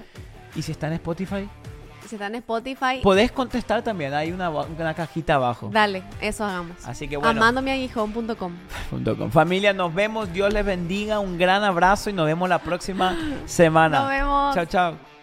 Y 0.56 0.62
si 0.62 0.72
está 0.72 0.86
en 0.86 0.94
Spotify, 0.94 1.48
Si 2.06 2.16
está 2.16 2.26
en 2.26 2.34
Spotify, 2.36 3.00
podés 3.02 3.32
contestar 3.32 3.80
también. 3.82 4.12
Hay 4.12 4.30
una, 4.30 4.50
una 4.50 4.92
cajita 4.94 5.34
abajo. 5.36 5.70
dale, 5.72 6.02
eso 6.20 6.44
hagamos. 6.44 6.76
Así 6.86 7.08
que 7.08 7.16
bueno, 7.16 7.30
Amandomiaguijón.com. 7.40 8.52
familia, 9.32 9.72
nos 9.72 9.94
vemos. 9.94 10.30
Dios 10.32 10.52
les 10.52 10.64
bendiga. 10.66 11.18
Un 11.18 11.38
gran 11.38 11.64
abrazo 11.64 12.10
y 12.10 12.12
nos 12.12 12.26
vemos 12.26 12.46
la 12.48 12.58
próxima 12.58 13.16
semana. 13.46 14.00
Nos 14.00 14.08
vemos. 14.10 14.54
Chao, 14.54 14.64
chao. 14.66 15.13